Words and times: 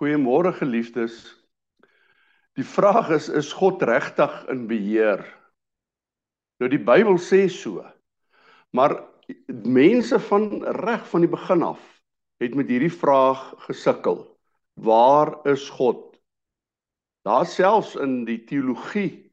Goeiemôre 0.00 0.54
geliefdes. 0.56 1.14
Die 2.56 2.64
vraag 2.64 3.10
is 3.12 3.26
is 3.28 3.50
God 3.52 3.82
regtig 3.84 4.32
in 4.48 4.62
beheer? 4.70 5.20
Nou 6.56 6.70
die 6.72 6.80
Bybel 6.80 7.18
sê 7.20 7.42
so. 7.52 7.84
Maar 8.72 8.94
mense 9.76 10.16
van 10.30 10.64
reg 10.78 11.04
van 11.10 11.26
die 11.26 11.28
begin 11.28 11.66
af 11.68 11.84
het 12.40 12.56
met 12.56 12.72
hierdie 12.72 12.94
vraag 12.94 13.44
gesukkel. 13.66 14.24
Waar 14.80 15.34
is 15.52 15.68
God? 15.68 16.16
Daar 17.28 17.44
selfs 17.44 17.92
in 18.00 18.24
die 18.24 18.40
teologie 18.48 19.28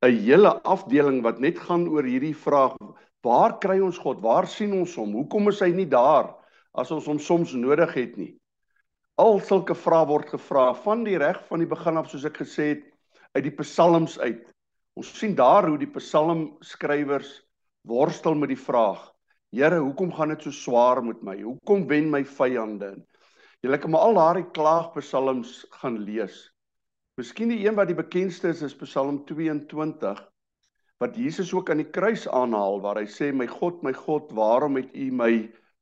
'n 0.00 0.24
hele 0.24 0.56
afdeling 0.64 1.20
wat 1.20 1.38
net 1.38 1.60
gaan 1.60 1.84
oor 1.84 2.08
hierdie 2.08 2.36
vraag: 2.48 2.80
Waar 3.20 3.58
kry 3.60 3.80
ons 3.84 4.00
God? 4.00 4.24
Waar 4.24 4.48
sien 4.48 4.72
ons 4.72 4.96
hom? 4.96 5.12
Hoekom 5.12 5.52
is 5.52 5.60
hy 5.60 5.68
nie 5.68 5.88
daar 6.00 6.32
as 6.72 6.90
ons 6.90 7.04
hom 7.04 7.18
soms 7.18 7.52
nodig 7.52 7.92
het 7.92 8.16
nie? 8.16 8.37
Al 9.18 9.40
sulke 9.42 9.74
vrae 9.74 10.06
word 10.06 10.30
gevra 10.30 10.68
van 10.84 11.02
die 11.06 11.16
reg 11.18 11.40
van 11.48 11.58
die 11.62 11.70
begin 11.70 11.98
af 11.98 12.10
soos 12.10 12.26
ek 12.28 12.38
gesê 12.44 12.68
het 12.74 12.84
uit 13.34 13.44
die 13.48 13.56
psalms 13.58 14.18
uit. 14.22 14.44
Ons 14.98 15.10
sien 15.18 15.34
daar 15.38 15.66
hoe 15.66 15.78
die 15.78 15.90
psalmskrywers 15.90 17.32
worstel 17.90 18.38
met 18.38 18.52
die 18.54 18.60
vraag: 18.60 19.00
Here, 19.50 19.80
hoekom 19.82 20.12
gaan 20.14 20.34
dit 20.34 20.46
so 20.46 20.54
swaar 20.54 21.02
met 21.02 21.22
my? 21.26 21.34
Hoekom 21.42 21.86
wen 21.90 22.12
my 22.14 22.22
vyande? 22.24 22.94
Julle 23.64 23.82
kan 23.82 23.90
maar 23.90 24.06
al 24.06 24.18
daardie 24.20 24.46
klaagpsalms 24.54 25.64
gaan 25.82 25.98
lees. 26.06 26.38
Miskien 27.18 27.50
die 27.50 27.64
een 27.64 27.74
wat 27.74 27.90
die 27.90 27.98
bekendste 27.98 28.52
is 28.54 28.62
is 28.62 28.76
Psalm 28.84 29.24
22 29.26 30.20
wat 31.02 31.16
Jesus 31.18 31.50
ook 31.54 31.70
aan 31.70 31.82
die 31.82 31.90
kruis 31.90 32.26
aanhaal 32.30 32.80
waar 32.82 32.98
hy 33.02 33.06
sê 33.10 33.32
my 33.34 33.46
God, 33.50 33.82
my 33.82 33.92
God, 33.94 34.30
waarom 34.34 34.78
het 34.78 34.94
U 34.94 35.10
my 35.10 35.32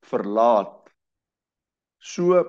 verlaat? 0.08 0.88
So 2.00 2.40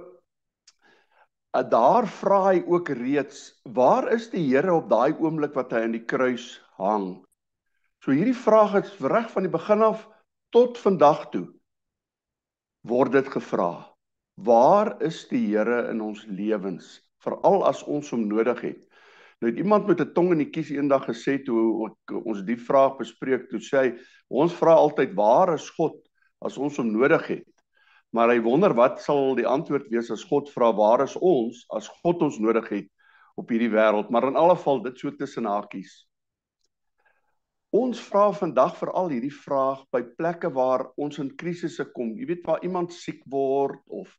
daar 1.53 2.07
vra 2.07 2.51
hy 2.51 2.63
ook 2.67 2.89
reeds, 2.89 3.61
waar 3.63 4.11
is 4.13 4.29
die 4.29 4.43
Here 4.49 4.73
op 4.73 4.89
daai 4.89 5.15
oomblik 5.17 5.55
wat 5.55 5.71
hy 5.71 5.85
aan 5.85 5.95
die 5.95 6.05
kruis 6.05 6.59
hang? 6.77 7.23
So 8.03 8.11
hierdie 8.11 8.37
vraag 8.37 8.73
het 8.77 8.91
reg 9.01 9.31
van 9.31 9.43
die 9.43 9.51
begin 9.51 9.81
af 9.81 10.07
tot 10.51 10.77
vandag 10.77 11.29
toe 11.31 11.47
word 12.87 13.11
dit 13.11 13.27
gevra. 13.27 13.87
Waar 14.37 15.01
is 15.01 15.27
die 15.27 15.47
Here 15.49 15.89
in 15.91 16.01
ons 16.01 16.25
lewens, 16.27 17.01
veral 17.23 17.65
as 17.65 17.83
ons 17.83 18.11
hom 18.11 18.27
nodig 18.27 18.61
het? 18.61 18.83
Nou 19.41 19.51
het 19.51 19.59
iemand 19.59 19.87
met 19.87 20.01
'n 20.01 20.13
tong 20.13 20.31
in 20.31 20.37
die 20.37 20.49
kies 20.49 20.69
eendag 20.69 21.05
gesê 21.05 21.43
toe 21.43 21.89
ons 22.09 22.43
die 22.43 22.57
vraag 22.57 22.97
bespreek, 22.97 23.49
toe 23.49 23.59
sê 23.59 23.77
hy, 23.77 23.97
ons 24.29 24.53
vra 24.53 24.73
altyd 24.73 25.13
waar 25.13 25.53
is 25.53 25.69
God 25.69 25.97
as 26.41 26.57
ons 26.57 26.77
hom 26.77 26.91
nodig 26.91 27.27
het? 27.27 27.56
Maar 28.15 28.31
hy 28.31 28.41
wonder 28.43 28.73
wat 28.77 29.01
sal 29.03 29.35
die 29.35 29.47
antwoord 29.47 29.89
wees 29.91 30.11
as 30.13 30.23
God 30.27 30.49
vra 30.53 30.71
waar 30.75 31.03
is 31.03 31.17
ons 31.19 31.65
as 31.75 31.89
God 32.03 32.23
ons 32.23 32.39
nodig 32.39 32.69
het 32.71 32.87
op 33.37 33.51
hierdie 33.51 33.71
wêreld. 33.73 34.09
Maar 34.09 34.29
in 34.31 34.39
alle 34.39 34.55
geval 34.55 34.81
dit 34.85 34.99
so 34.99 35.11
tussen 35.19 35.49
hakies. 35.49 36.07
Ons 37.75 37.99
vra 37.99 38.29
vandag 38.31 38.77
veral 38.79 39.11
hierdie 39.11 39.33
vraag 39.33 39.83
by 39.91 39.99
plekke 40.17 40.49
waar 40.55 40.85
ons 40.95 41.19
in 41.19 41.33
krisisse 41.35 41.83
kom. 41.91 42.15
Jy 42.15 42.29
weet 42.31 42.47
waar 42.47 42.63
iemand 42.63 42.95
siek 42.95 43.19
word 43.27 43.83
of 43.91 44.13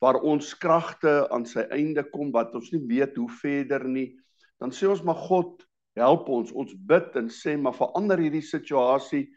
waar 0.00 0.18
ons 0.24 0.54
kragte 0.60 1.12
aan 1.32 1.44
sy 1.48 1.66
einde 1.72 2.02
kom 2.12 2.32
wat 2.32 2.56
ons 2.56 2.72
nie 2.72 2.82
weet 2.88 3.16
hoe 3.20 3.28
verder 3.42 3.84
nie. 3.84 4.14
Dan 4.60 4.72
sê 4.72 4.88
ons 4.88 5.04
maar 5.04 5.20
God, 5.20 5.62
help 6.00 6.28
ons. 6.32 6.52
Ons 6.56 6.72
bid 6.74 7.14
en 7.20 7.28
sê 7.28 7.58
maar 7.60 7.76
verander 7.76 8.24
hierdie 8.24 8.44
situasie 8.44 9.28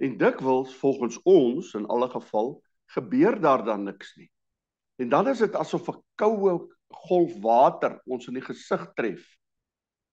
en 0.00 0.16
dikwels 0.18 0.72
volgens 0.80 1.20
ons 1.28 1.74
in 1.76 1.86
alle 1.92 2.08
geval 2.08 2.54
gebeur 2.94 3.38
daar 3.40 3.64
dan 3.64 3.84
niks 3.84 4.14
nie. 4.16 4.30
En 5.00 5.08
dan 5.08 5.28
is 5.28 5.38
dit 5.38 5.56
asof 5.56 5.88
'n 5.88 6.02
koue 6.16 6.68
golf 7.06 7.32
water 7.42 8.00
ons 8.06 8.26
in 8.28 8.34
die 8.34 8.44
gesig 8.44 8.92
tref. 8.96 9.22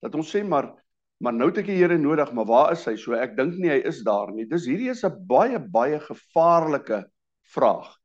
Dat 0.02 0.16
ons 0.16 0.36
sê 0.36 0.44
maar 0.44 0.76
maar 1.20 1.34
nou 1.34 1.48
het 1.50 1.58
ek 1.58 1.66
die 1.66 1.80
Here 1.80 1.98
nodig, 1.98 2.32
maar 2.32 2.46
waar 2.46 2.72
is 2.72 2.86
hy? 2.86 2.96
So 2.96 3.14
ek 3.14 3.36
dink 3.38 3.56
nie 3.58 3.72
hy 3.72 3.80
is 3.90 4.04
daar 4.06 4.30
nie. 4.32 4.46
Dis 4.46 4.68
hierdie 4.70 4.92
is 4.92 5.04
'n 5.04 5.26
baie 5.28 5.60
baie 5.60 6.00
gevaarlike 6.00 7.10
vraag. 7.42 7.98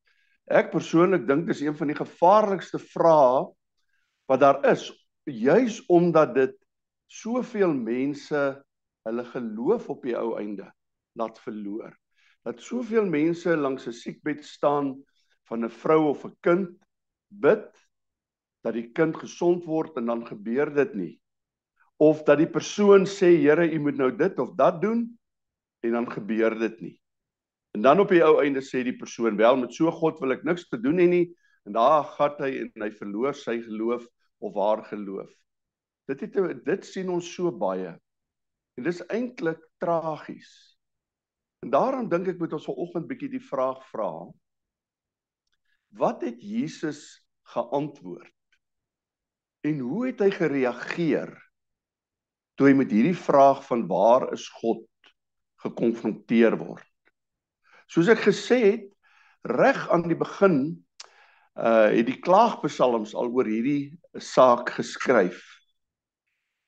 Ek 0.49 0.73
persoonlik 0.73 1.27
dink 1.29 1.47
dis 1.47 1.61
een 1.61 1.77
van 1.77 1.89
die 1.89 1.97
gevaarlikste 1.97 2.79
vrae 2.79 3.53
wat 4.29 4.41
daar 4.41 4.65
is, 4.65 4.91
juis 5.27 5.85
omdat 5.89 6.35
dit 6.35 6.57
soveel 7.07 7.75
mense 7.75 8.65
hulle 9.05 9.25
geloof 9.25 9.91
op 9.91 10.03
die 10.03 10.17
ou 10.17 10.39
einde 10.39 10.73
laat 11.13 11.39
verloor 11.39 11.93
dat 12.43 12.61
soveel 12.61 13.07
mense 13.07 13.57
langs 13.57 13.87
'n 13.87 13.93
siekbed 13.93 14.45
staan 14.45 15.05
van 15.49 15.65
'n 15.65 15.71
vrou 15.71 16.09
of 16.09 16.25
'n 16.25 16.37
kind 16.41 16.71
bid 17.29 17.69
dat 18.63 18.75
die 18.75 18.91
kind 18.93 19.17
gesond 19.17 19.65
word 19.65 19.97
en 19.97 20.07
dan 20.07 20.27
gebeur 20.27 20.75
dit 20.75 20.95
nie. 20.95 21.21
Of 21.97 22.23
dat 22.23 22.39
die 22.39 22.51
persoon 22.51 23.07
sê 23.07 23.31
Here 23.39 23.67
u 23.73 23.79
moet 23.79 23.97
nou 23.97 24.17
dit 24.17 24.39
of 24.39 24.55
dat 24.55 24.81
doen 24.83 25.19
en 25.81 25.91
dan 25.91 26.11
gebeur 26.11 26.59
dit 26.59 26.81
nie. 26.81 27.01
En 27.75 27.83
dan 27.83 28.01
op 28.01 28.09
die 28.09 28.25
ou 28.25 28.43
einde 28.43 28.61
sê 28.61 28.83
die 28.83 28.97
persoon 28.97 29.37
wel 29.37 29.57
met 29.57 29.75
so 29.75 29.91
God 29.91 30.21
wil 30.21 30.33
ek 30.33 30.45
niks 30.45 30.69
te 30.69 30.81
doen 30.81 30.99
hê 30.99 31.09
nie 31.09 31.37
en 31.65 31.73
daar 31.73 32.05
gat 32.05 32.39
hy 32.39 32.59
en 32.63 32.83
hy 32.83 32.91
verloor 32.91 33.35
sy 33.35 33.61
geloof 33.63 34.07
of 34.39 34.55
haar 34.55 34.85
geloof. 34.85 35.31
Dit 36.07 36.21
het 36.21 36.65
dit 36.65 36.85
sien 36.85 37.09
ons 37.09 37.35
so 37.35 37.53
baie. 37.53 37.99
En 38.77 38.85
dis 38.85 39.07
eintlik 39.09 39.63
tragies 39.79 40.72
En 41.63 41.71
daarom 41.71 42.09
dink 42.11 42.27
ek 42.33 42.41
moet 42.43 42.55
ons 42.57 42.67
vanoggend 42.67 43.07
bietjie 43.07 43.31
die 43.37 43.45
vraag 43.45 43.83
vra. 43.93 44.11
Wat 45.95 46.25
het 46.27 46.41
Jesus 46.43 47.23
geantwoord? 47.55 48.35
En 49.63 49.79
hoe 49.79 50.09
het 50.09 50.23
hy 50.25 50.31
gereageer 50.35 51.31
toe 52.59 52.69
hy 52.69 52.75
met 52.77 52.91
hierdie 52.91 53.17
vraag 53.17 53.63
van 53.69 53.87
waar 53.87 54.27
is 54.35 54.49
God 54.59 54.89
gekonfronteer 55.63 56.59
word? 56.59 56.89
Soos 57.87 58.11
ek 58.11 58.25
gesê 58.27 58.59
het, 58.65 58.89
reg 59.47 59.85
aan 59.91 60.09
die 60.09 60.19
begin 60.19 60.65
uh 61.53 61.93
het 61.93 62.07
die 62.09 62.17
klaagpsalms 62.25 63.13
al 63.15 63.29
oor 63.29 63.47
hierdie 63.47 63.93
saak 64.17 64.73
geskryf. 64.79 65.52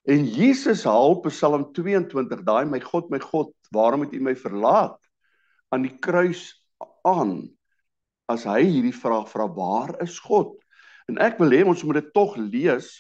En 0.05 0.27
Jesus 0.29 0.85
haal 0.85 1.17
Psalm 1.25 1.71
22, 1.73 2.43
daai 2.45 2.67
my 2.69 2.81
God, 2.81 3.09
my 3.11 3.21
God, 3.23 3.55
waarom 3.73 4.05
het 4.05 4.13
U 4.13 4.21
my 4.21 4.35
verlaat 4.37 4.99
aan 5.73 5.87
die 5.87 5.95
kruis 5.97 6.51
aan 7.09 7.39
as 8.29 8.45
hy 8.49 8.61
hierdie 8.67 8.93
vraag 8.97 9.31
vra 9.33 9.47
waar 9.57 9.95
is 10.05 10.19
God? 10.21 10.59
En 11.09 11.17
ek 11.25 11.41
wil 11.41 11.57
hê 11.57 11.63
ons 11.65 11.85
moet 11.89 12.03
dit 12.03 12.13
tog 12.17 12.37
lees. 12.37 12.93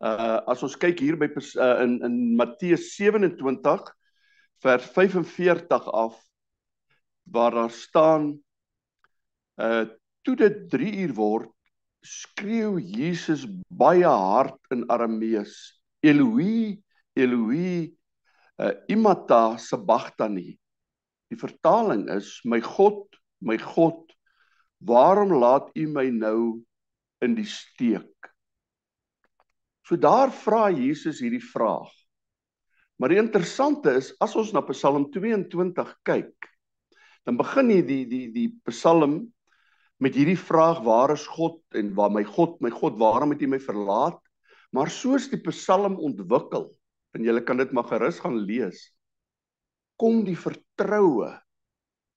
Uh 0.00 0.40
as 0.48 0.64
ons 0.64 0.78
kyk 0.80 1.00
hier 1.04 1.20
by 1.20 1.28
uh, 1.28 1.76
in 1.84 1.98
in 2.06 2.16
Matteus 2.38 2.88
27 2.96 3.92
vers 4.64 4.90
45 4.96 5.92
af 5.92 6.16
waar 7.28 7.56
daar 7.60 7.74
staan 7.74 8.30
uh 9.60 9.84
toe 10.24 10.36
dit 10.40 10.68
3 10.72 10.92
uur 11.04 11.14
word 11.16 11.52
skreeu 12.08 12.78
Jesus 12.80 13.44
baie 13.68 14.06
hard 14.06 14.56
in 14.74 14.86
Aramees. 14.88 15.54
Eloi 16.02 16.78
Eloi 17.18 17.88
uh, 18.58 18.74
imata 18.88 19.58
sabachthani. 19.58 20.54
Die 21.28 21.38
vertaling 21.38 22.08
is 22.14 22.38
my 22.44 22.60
God 22.64 23.04
my 23.44 23.58
God 23.60 24.04
waarom 24.80 25.34
laat 25.38 25.70
u 25.76 25.86
my 25.90 26.08
nou 26.14 26.62
in 27.22 27.34
die 27.36 27.46
steek? 27.46 28.30
So 29.84 29.96
daar 29.96 30.32
vra 30.32 30.68
Jesus 30.72 31.20
hierdie 31.20 31.42
vraag. 31.42 31.90
Maar 32.98 33.12
die 33.12 33.20
interessante 33.20 33.94
is 33.98 34.12
as 34.22 34.34
ons 34.38 34.54
na 34.54 34.62
Psalm 34.70 35.10
22 35.14 35.92
kyk 36.06 36.48
dan 37.28 37.36
begin 37.36 37.68
hy 37.68 37.82
die 37.84 38.04
die 38.08 38.26
die 38.32 38.48
Psalm 38.70 39.20
met 39.98 40.14
hierdie 40.14 40.38
vraag 40.38 40.82
waar 40.86 41.12
is 41.12 41.26
God 41.26 41.60
en 41.74 41.94
waar 41.94 42.10
my 42.10 42.24
God 42.24 42.60
my 42.60 42.70
God 42.70 42.98
waarom 42.98 43.34
het 43.34 43.42
U 43.42 43.46
my 43.46 43.58
verlaat? 43.58 44.20
Maar 44.72 44.90
soos 44.90 45.30
die 45.30 45.40
Psalm 45.48 45.98
ontwikkel 45.98 46.70
en 47.16 47.24
julle 47.24 47.42
kan 47.42 47.56
dit 47.56 47.72
maar 47.72 47.88
gerus 47.88 48.20
gaan 48.20 48.36
lees 48.36 48.98
kom 49.98 50.22
die 50.24 50.38
vertroue 50.38 51.32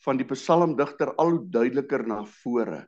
van 0.06 0.20
die 0.20 0.28
psalmdigter 0.30 1.14
al 1.22 1.36
hoe 1.36 1.44
duideliker 1.54 2.06
na 2.08 2.22
vore. 2.44 2.86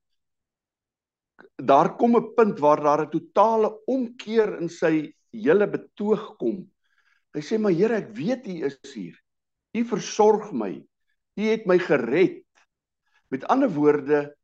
Daar 1.57 1.95
kom 1.97 2.15
'n 2.17 2.33
punt 2.37 2.59
waar 2.59 2.81
daar 2.81 3.01
'n 3.05 3.11
totale 3.11 3.69
omkeer 3.87 4.61
in 4.61 4.69
sy 4.69 5.13
hele 5.31 5.67
betoog 5.67 6.37
kom. 6.37 6.69
Hy 7.33 7.41
sê 7.41 7.57
maar 7.57 7.73
Here 7.73 7.97
ek 7.97 8.13
weet 8.13 8.47
U 8.47 8.65
is 8.65 8.77
hier. 8.93 9.17
U 9.73 9.83
versorg 9.83 10.51
my. 10.53 10.85
U 11.37 11.41
het 11.41 11.65
my 11.65 11.79
gered. 11.79 12.45
Met 13.29 13.45
ander 13.45 13.69
woorde 13.69 14.35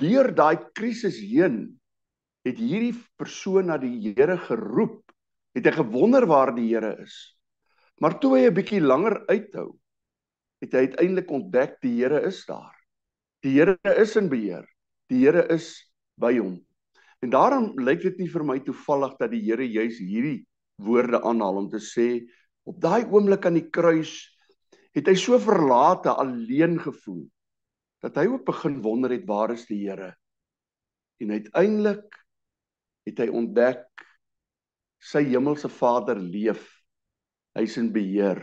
deur 0.00 0.32
daai 0.34 0.58
krisis 0.76 1.18
heen 1.22 1.78
het 2.44 2.58
hierdie 2.60 2.94
persoon 3.18 3.70
na 3.70 3.78
die 3.80 4.12
Here 4.12 4.36
geroep, 4.36 5.00
het 5.56 5.66
hy 5.68 5.72
gewonder 5.78 6.26
waar 6.28 6.52
die 6.56 6.68
Here 6.68 6.92
is. 7.02 7.14
Maar 8.02 8.18
toe 8.20 8.36
hy 8.36 8.46
'n 8.50 8.54
bietjie 8.54 8.80
langer 8.80 9.24
uithou, 9.28 9.78
het 10.60 10.72
hy 10.72 10.86
uiteindelik 10.88 11.30
ontdek 11.30 11.80
die 11.80 11.96
Here 12.02 12.20
is 12.26 12.44
daar. 12.46 12.74
Die 13.42 13.54
Here 13.56 13.78
is 13.96 14.16
in 14.16 14.28
beheer. 14.28 14.66
Die 15.08 15.24
Here 15.24 15.46
is 15.48 15.78
by 16.20 16.36
hom. 16.38 16.58
En 17.22 17.30
daarom 17.30 17.72
lyk 17.80 18.02
dit 18.02 18.18
nie 18.18 18.28
vir 18.28 18.44
my 18.44 18.58
toevallig 18.60 19.16
dat 19.18 19.30
die 19.30 19.40
Here 19.40 19.64
juis 19.64 19.98
hierdie 19.98 20.44
woorde 20.82 21.22
aanhaal 21.22 21.64
om 21.64 21.68
te 21.70 21.80
sê 21.80 22.26
op 22.64 22.80
daai 22.80 23.04
oomblik 23.04 23.46
aan 23.46 23.58
die 23.60 23.70
kruis 23.70 24.12
het 24.94 25.08
hy 25.08 25.14
so 25.18 25.38
verlate 25.38 26.12
alleen 26.12 26.78
gevoel 26.82 27.24
dat 28.04 28.18
hy 28.20 28.26
ook 28.28 28.44
begin 28.44 28.82
wonder 28.84 29.14
het 29.14 29.24
waar 29.28 29.54
is 29.54 29.64
die 29.70 29.80
Here? 29.86 30.12
En 31.22 31.32
uiteindelik 31.32 32.18
het 33.08 33.20
hy 33.22 33.30
ontdek 33.32 33.86
sy 35.04 35.22
hemelse 35.30 35.70
Vader 35.72 36.18
leef. 36.20 36.66
Hy's 37.56 37.78
in 37.80 37.92
beheer. 37.94 38.40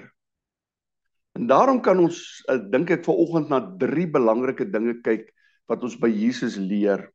En 1.37 1.47
daarom 1.49 1.81
kan 1.83 1.99
ons 2.01 2.17
uh, 2.49 2.57
dink 2.71 2.91
ek 2.95 3.05
vanoggend 3.05 3.51
na 3.51 3.61
drie 3.81 4.07
belangrike 4.09 4.67
dinge 4.71 4.97
kyk 5.05 5.29
wat 5.71 5.83
ons 5.87 5.97
by 5.99 6.09
Jesus 6.11 6.57
leer. 6.59 7.05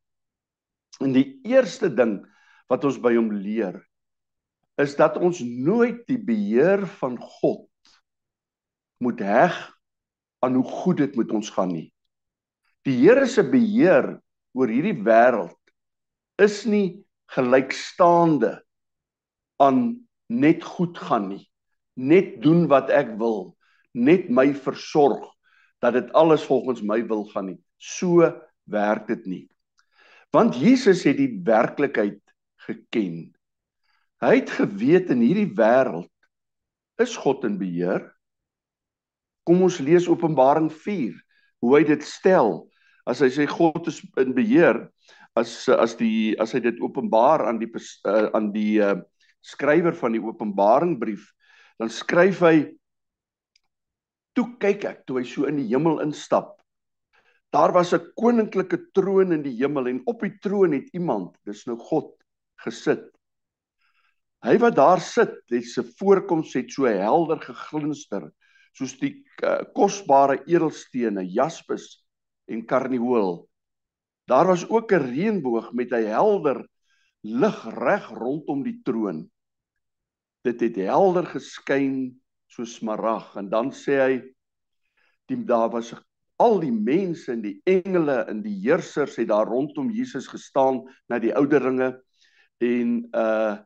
En 1.03 1.13
die 1.17 1.41
eerste 1.49 1.91
ding 1.93 2.21
wat 2.71 2.85
ons 2.89 3.01
by 3.03 3.15
hom 3.17 3.33
leer 3.35 3.83
is 4.81 4.93
dat 4.97 5.17
ons 5.17 5.41
nooit 5.41 6.03
die 6.09 6.21
beheer 6.21 6.83
van 7.01 7.17
God 7.41 7.65
moet 9.01 9.21
heg 9.25 9.57
aan 10.45 10.59
hoe 10.61 10.67
goed 10.83 11.01
dit 11.01 11.17
met 11.17 11.33
ons 11.33 11.49
gaan 11.53 11.73
nie. 11.73 11.89
Die 12.87 12.95
Here 13.03 13.27
se 13.27 13.43
beheer 13.43 14.13
oor 14.55 14.71
hierdie 14.71 14.95
wêreld 15.03 15.59
is 16.39 16.61
nie 16.71 17.03
gelykstaande 17.35 18.53
aan 19.59 19.81
net 20.31 20.63
goed 20.63 21.01
gaan 21.03 21.33
nie. 21.33 21.43
Net 21.99 22.37
doen 22.45 22.69
wat 22.71 22.93
ek 22.95 23.17
wil, 23.19 23.57
net 23.91 24.29
my 24.31 24.53
versorg 24.55 25.25
dat 25.83 25.97
dit 25.99 26.13
alles 26.15 26.45
volgens 26.47 26.85
my 26.87 27.01
wil 27.09 27.25
gaan 27.33 27.51
nie. 27.51 27.59
So 27.83 28.31
werk 28.71 29.11
dit 29.11 29.27
nie. 29.27 29.45
Want 30.31 30.55
Jesus 30.55 31.03
het 31.09 31.19
die 31.19 31.41
werklikheid 31.43 32.23
geken. 32.69 33.33
Hy 34.23 34.33
het 34.39 34.55
geweet 34.61 35.11
in 35.11 35.27
hierdie 35.27 35.51
wêreld 35.59 36.13
is 37.03 37.19
God 37.19 37.43
in 37.51 37.59
beheer. 37.59 38.13
Kom 39.43 39.67
ons 39.67 39.83
lees 39.83 40.07
Openbaring 40.07 40.71
4 40.71 41.19
hoe 41.65 41.77
hy 41.77 41.83
dit 41.89 42.07
stel. 42.07 42.69
As 43.07 43.23
hy 43.23 43.31
sê 43.31 43.47
God 43.47 43.87
is 43.87 44.01
in 44.19 44.35
beheer, 44.35 44.89
as 45.37 45.69
as 45.69 45.95
die 45.99 46.35
as 46.43 46.55
hy 46.57 46.63
dit 46.65 46.81
openbaar 46.83 47.47
aan 47.47 47.61
die 47.61 47.69
uh, 47.71 48.29
aan 48.35 48.51
die 48.55 48.81
uh, 48.83 48.97
skrywer 49.47 49.95
van 49.95 50.17
die 50.17 50.23
Openbaringbrief, 50.23 51.29
dan 51.79 51.93
skryf 51.93 52.43
hy 52.43 52.57
toe 54.37 54.49
kyk 54.61 54.85
ek 54.91 55.05
toe 55.07 55.21
hy 55.21 55.27
so 55.29 55.47
in 55.49 55.61
die 55.61 55.69
hemel 55.71 56.03
instap. 56.05 56.57
Daar 57.55 57.73
was 57.73 57.95
'n 57.95 58.13
koninklike 58.19 58.93
troon 58.93 59.33
in 59.33 59.43
die 59.43 59.57
hemel 59.61 59.87
en 59.89 60.03
op 60.07 60.21
die 60.21 60.35
troon 60.43 60.73
het 60.73 60.89
iemand, 60.93 61.37
dis 61.47 61.65
nou 61.67 61.79
God, 61.79 62.13
gesit. 62.65 63.07
Hy 64.45 64.59
wat 64.59 64.77
daar 64.77 65.01
sit, 65.01 65.39
het 65.51 65.65
se 65.65 65.83
voorkoms 65.83 66.53
het 66.55 66.71
so 66.71 66.85
helder 66.85 67.39
geglinster 67.41 68.31
soos 68.77 68.99
die 69.01 69.25
uh, 69.43 69.65
kosbare 69.73 70.43
edelstene, 70.45 71.25
jaspis 71.25 72.06
en 72.47 72.65
karnieul. 72.67 73.49
Daar 74.27 74.47
was 74.47 74.69
ook 74.69 74.93
'n 74.93 75.07
reënboog 75.13 75.73
met 75.73 75.93
'n 75.93 76.07
helder 76.07 76.69
lig 77.21 77.59
reg 77.75 78.09
rondom 78.09 78.63
die 78.63 78.81
troon. 78.83 79.31
Dit 80.43 80.61
het 80.61 80.77
helder 80.77 81.27
geskyn 81.27 82.21
soos 82.47 82.75
smarag 82.75 83.37
en 83.37 83.49
dan 83.49 83.73
sê 83.73 83.95
hy 84.01 84.15
die 85.27 85.45
daar 85.45 85.71
was 85.71 85.95
al 86.37 86.61
die 86.61 86.73
mense 86.73 87.33
en 87.33 87.43
die 87.43 87.61
engele 87.65 88.25
en 88.31 88.43
die 88.43 88.55
heersers 88.61 89.17
het 89.17 89.29
daar 89.29 89.47
rondom 89.47 89.91
Jesus 89.91 90.29
gestaan 90.29 90.85
na 91.09 91.19
die 91.19 91.35
ouderlinge 91.35 92.03
en 92.59 93.09
uh 93.13 93.57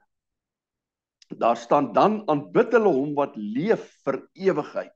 daar 1.30 1.56
staan 1.56 1.92
dan 1.92 2.24
aanbid 2.26 2.72
hulle 2.74 2.90
hom 2.90 3.12
wat 3.14 3.36
leef 3.36 3.84
vir 4.02 4.16
ewigheid 4.34 4.90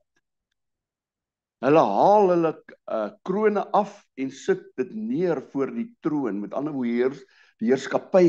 Hulle 1.65 1.81
haal 1.81 2.27
hulle 2.29 2.51
uh, 2.93 3.07
krone 3.25 3.63
af 3.73 3.93
en 4.21 4.29
sit 4.29 4.67
dit 4.77 4.91
neer 4.93 5.39
voor 5.49 5.71
die 5.73 5.87
troon. 6.05 6.37
Met 6.43 6.53
ander 6.53 6.75
woorde, 6.75 7.17
die 7.57 7.71
heerskappy 7.71 8.27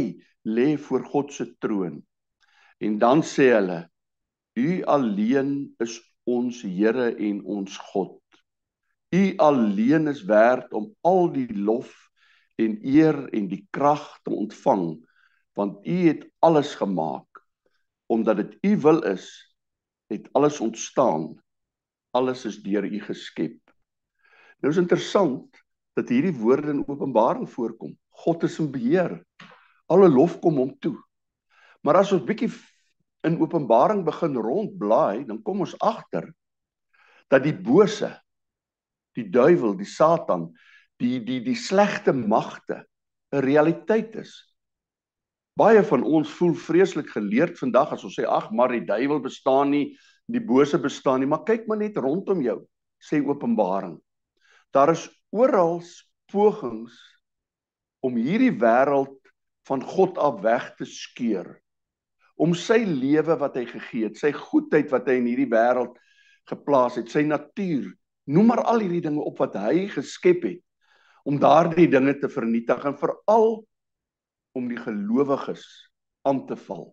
lê 0.48 0.70
voor 0.80 1.04
God 1.04 1.34
se 1.36 1.50
troon. 1.60 1.98
En 2.80 2.96
dan 3.02 3.20
sê 3.26 3.50
hulle: 3.52 3.82
U 4.56 4.80
alleen 4.88 5.52
is 5.84 5.98
ons 6.24 6.62
Here 6.64 7.10
en 7.12 7.44
ons 7.44 7.76
God. 7.92 8.22
U 9.12 9.22
alleen 9.36 10.08
is 10.08 10.24
werd 10.24 10.72
om 10.72 10.88
al 11.04 11.28
die 11.36 11.52
lof 11.52 11.92
en 12.56 12.80
eer 12.80 13.20
en 13.36 13.50
die 13.52 13.66
krag 13.70 14.08
te 14.24 14.32
ontvang, 14.32 14.94
want 15.52 15.84
U 15.84 15.96
het 16.08 16.24
alles 16.40 16.72
gemaak. 16.80 17.44
Omdat 18.08 18.40
dit 18.40 18.56
U 18.64 18.78
wil 18.80 19.04
is, 19.12 19.28
het 20.08 20.30
alles 20.32 20.60
ontstaan 20.60 21.34
alles 22.16 22.44
is 22.48 22.60
deur 22.64 22.86
U 22.86 23.00
geskep. 23.04 23.60
Nou 24.62 24.72
is 24.72 24.80
interessant 24.80 25.60
dat 25.96 26.10
hierdie 26.12 26.34
woorde 26.36 26.72
in 26.74 26.84
Openbaring 26.88 27.48
voorkom. 27.48 27.94
God 28.24 28.44
is 28.48 28.58
in 28.60 28.70
beheer. 28.72 29.18
Alle 29.92 30.08
lof 30.08 30.38
kom 30.42 30.58
hom 30.60 30.72
toe. 30.80 30.96
Maar 31.84 32.00
as 32.02 32.12
ons 32.16 32.24
bietjie 32.26 32.50
in 33.26 33.38
Openbaring 33.40 34.04
begin 34.06 34.36
rondblaai, 34.40 35.26
dan 35.28 35.42
kom 35.44 35.62
ons 35.64 35.76
agter 35.84 36.28
dat 37.32 37.44
die 37.46 37.54
bose, 37.54 38.10
die 39.16 39.26
duiwel, 39.32 39.74
die 39.78 39.88
Satan, 39.88 40.50
die 41.00 41.18
die 41.24 41.40
die 41.44 41.56
slegte 41.58 42.12
magte 42.12 42.84
'n 43.32 43.42
realiteit 43.42 44.14
is. 44.16 44.32
Baie 45.56 45.82
van 45.82 46.04
ons 46.04 46.30
voel 46.38 46.54
vreeslik 46.54 47.08
geleerd 47.10 47.58
vandag 47.58 47.92
as 47.92 48.04
ons 48.04 48.18
sê 48.18 48.24
ag, 48.28 48.50
maar 48.52 48.68
die 48.68 48.84
duiwel 48.84 49.20
bestaan 49.20 49.70
nie, 49.70 49.96
die 50.26 50.42
bose 50.42 50.78
bestaan 50.82 51.22
nie, 51.22 51.30
maar 51.30 51.44
kyk 51.46 51.66
maar 51.68 51.80
net 51.80 51.98
rondom 52.02 52.42
jou, 52.42 52.58
sê 53.02 53.20
Openbaring. 53.22 53.96
Daar 54.74 54.92
is 54.92 55.06
oral 55.30 55.78
pogings 56.32 56.96
om 58.04 58.18
hierdie 58.18 58.54
wêreld 58.58 59.18
van 59.66 59.82
God 59.82 60.18
af 60.18 60.42
weg 60.42 60.72
te 60.78 60.86
skeur. 60.86 61.56
Om 62.36 62.54
sy 62.58 62.82
lewe 62.84 63.38
wat 63.40 63.56
hy 63.56 63.64
gegee 63.70 64.10
het, 64.10 64.18
sy 64.18 64.32
goedheid 64.34 64.90
wat 64.92 65.06
hy 65.08 65.16
in 65.20 65.30
hierdie 65.30 65.50
wêreld 65.50 65.96
geplaas 66.50 66.98
het, 67.00 67.08
sy 67.10 67.24
natuur, 67.26 67.88
noem 68.30 68.52
maar 68.52 68.64
al 68.66 68.84
hierdie 68.84 69.04
dinge 69.06 69.24
op 69.24 69.40
wat 69.42 69.56
hy 69.58 69.86
geskep 69.94 70.44
het 70.46 70.62
om 71.26 71.40
daardie 71.42 71.88
dinge 71.90 72.12
te 72.20 72.28
vernietig 72.30 72.84
en 72.86 72.98
veral 72.98 73.48
om 74.54 74.68
die 74.70 74.78
gelowiges 74.78 75.64
aan 76.26 76.44
te 76.46 76.54
val. 76.68 76.92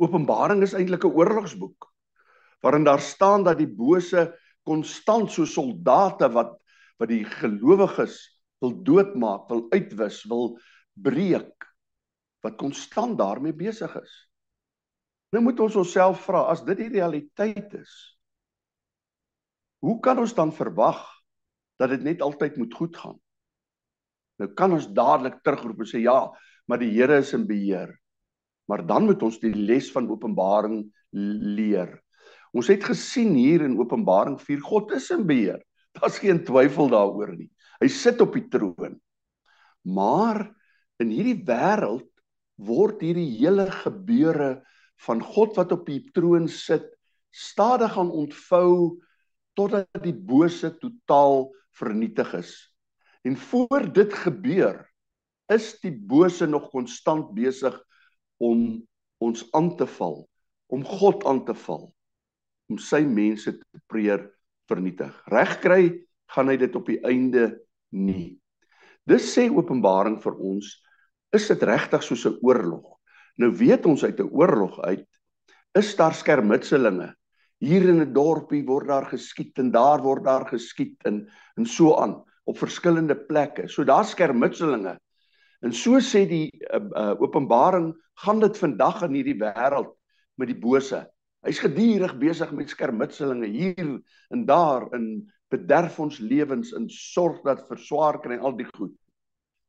Openbaring 0.00 0.60
is 0.64 0.74
eintlik 0.76 1.04
'n 1.04 1.16
oorlogsboek 1.16 1.89
waarin 2.64 2.84
daar 2.84 3.00
staan 3.00 3.44
dat 3.44 3.58
die 3.58 3.70
bose 3.70 4.28
konstant 4.68 5.32
so 5.32 5.48
soldate 5.48 6.30
wat 6.32 6.56
wat 7.00 7.08
die 7.08 7.24
gelowiges 7.24 8.18
wil 8.60 8.74
doodmaak, 8.84 9.46
wil 9.48 9.62
uitwis, 9.72 10.18
wil 10.28 10.58
breek 10.92 11.64
wat 12.44 12.58
konstant 12.60 13.16
daarmee 13.16 13.56
besig 13.56 13.94
is. 13.96 14.12
Nou 15.32 15.40
moet 15.46 15.60
ons 15.64 15.78
onsself 15.80 16.26
vra 16.26 16.42
as 16.52 16.60
dit 16.66 16.76
die 16.82 16.90
realiteit 16.92 17.72
is. 17.78 17.94
Hoe 19.80 19.96
kan 20.04 20.20
ons 20.20 20.34
dan 20.36 20.52
verwag 20.52 21.00
dat 21.80 21.94
dit 21.94 22.04
net 22.04 22.24
altyd 22.24 22.58
moet 22.60 22.76
goed 22.76 22.96
gaan? 23.00 23.16
Nou 24.40 24.50
kan 24.56 24.76
ons 24.76 24.88
dadelik 24.92 25.40
terugroep 25.44 25.84
en 25.84 25.88
sê 25.88 26.02
ja, 26.04 26.18
maar 26.68 26.80
die 26.80 26.92
Here 26.92 27.20
is 27.20 27.32
in 27.36 27.46
beheer. 27.48 27.92
Maar 28.68 28.84
dan 28.86 29.08
moet 29.08 29.22
ons 29.24 29.40
die 29.42 29.52
les 29.54 29.88
van 29.92 30.08
Openbaring 30.10 30.82
leer. 31.10 31.96
Ons 32.50 32.70
het 32.72 32.82
gesien 32.82 33.34
hier 33.38 33.62
in 33.62 33.76
Openbaring 33.78 34.38
4 34.42 34.62
God 34.66 34.94
is 34.96 35.10
in 35.14 35.26
beheer. 35.26 35.60
Daar's 35.94 36.18
geen 36.22 36.42
twyfel 36.46 36.90
daaroor 36.90 37.34
nie. 37.36 37.50
Hy 37.80 37.88
sit 37.90 38.20
op 38.22 38.34
die 38.34 38.46
troon. 38.50 38.98
Maar 39.86 40.48
in 41.00 41.12
hierdie 41.14 41.38
wêreld 41.46 42.08
word 42.60 43.00
hierdie 43.04 43.38
hele 43.38 43.68
gebeure 43.72 44.50
van 45.06 45.22
God 45.24 45.54
wat 45.56 45.72
op 45.72 45.86
die 45.86 46.02
troon 46.14 46.48
sit 46.50 46.90
stadig 47.30 47.94
gaan 47.94 48.10
ontvou 48.10 48.98
totdat 49.56 50.02
die 50.02 50.14
bose 50.14 50.72
totaal 50.82 51.48
vernietig 51.78 52.34
is. 52.36 52.52
En 53.24 53.38
voor 53.38 53.86
dit 53.94 54.12
gebeur 54.26 54.82
is 55.50 55.72
die 55.84 55.94
bose 55.94 56.46
nog 56.50 56.68
konstant 56.74 57.30
besig 57.36 57.78
om 58.42 58.82
ons 59.22 59.46
aan 59.56 59.74
te 59.76 59.86
val, 59.98 60.22
om 60.72 60.84
God 60.86 61.24
aan 61.28 61.44
te 61.46 61.54
val 61.66 61.90
om 62.70 62.78
sy 62.78 63.02
mense 63.04 63.52
te 63.58 63.82
preer 63.90 64.28
vernietig. 64.70 65.12
Regkry 65.32 66.06
gaan 66.30 66.48
hy 66.48 66.56
dit 66.60 66.76
op 66.78 66.86
die 66.86 67.00
einde 67.06 67.50
nie. 67.90 68.38
Dis 69.10 69.26
sê 69.34 69.48
Openbaring 69.50 70.20
vir 70.22 70.36
ons, 70.38 70.68
is 71.34 71.48
dit 71.50 71.62
regtig 71.66 72.02
soos 72.02 72.26
'n 72.26 72.38
oorlog. 72.42 72.98
Nou 73.38 73.50
weet 73.50 73.86
ons 73.86 74.04
uit 74.04 74.20
'n 74.20 74.30
oorlog 74.30 74.78
uit 74.80 75.06
is 75.74 75.94
daar 75.96 76.14
skermutselinge. 76.14 77.14
Hier 77.60 77.88
in 77.88 78.00
'n 78.00 78.12
dorpie 78.12 78.64
word 78.66 78.88
daar 78.88 79.06
geskiet 79.06 79.58
en 79.58 79.70
daar 79.70 80.02
word 80.02 80.24
daar 80.24 80.46
geskiet 80.48 80.96
en 81.04 81.28
en 81.56 81.66
so 81.66 81.96
aan 81.96 82.24
op 82.44 82.58
verskillende 82.58 83.14
plekke. 83.14 83.68
So 83.68 83.84
daar's 83.84 84.10
skermutselinge. 84.10 84.98
En 85.60 85.72
so 85.72 86.00
sê 86.00 86.26
die 86.26 86.50
uh, 86.72 86.80
uh, 86.96 87.20
Openbaring, 87.20 87.94
gaan 88.14 88.40
dit 88.40 88.58
vandag 88.58 89.02
in 89.02 89.14
hierdie 89.14 89.38
wêreld 89.38 89.94
met 90.36 90.48
die 90.48 90.58
bose. 90.58 91.09
Hy's 91.46 91.60
gedurig 91.62 92.16
besig 92.20 92.50
met 92.52 92.72
skermutselinge 92.72 93.48
hier 93.48 93.94
en 94.30 94.42
daar 94.48 94.90
in 94.96 95.06
bederf 95.50 95.96
ons 96.02 96.20
lewens 96.20 96.74
en 96.76 96.88
sorg 96.92 97.40
dat 97.46 97.66
verswaar 97.68 98.20
kry 98.22 98.36
al 98.38 98.56
die 98.58 98.68
goed. 98.74 98.94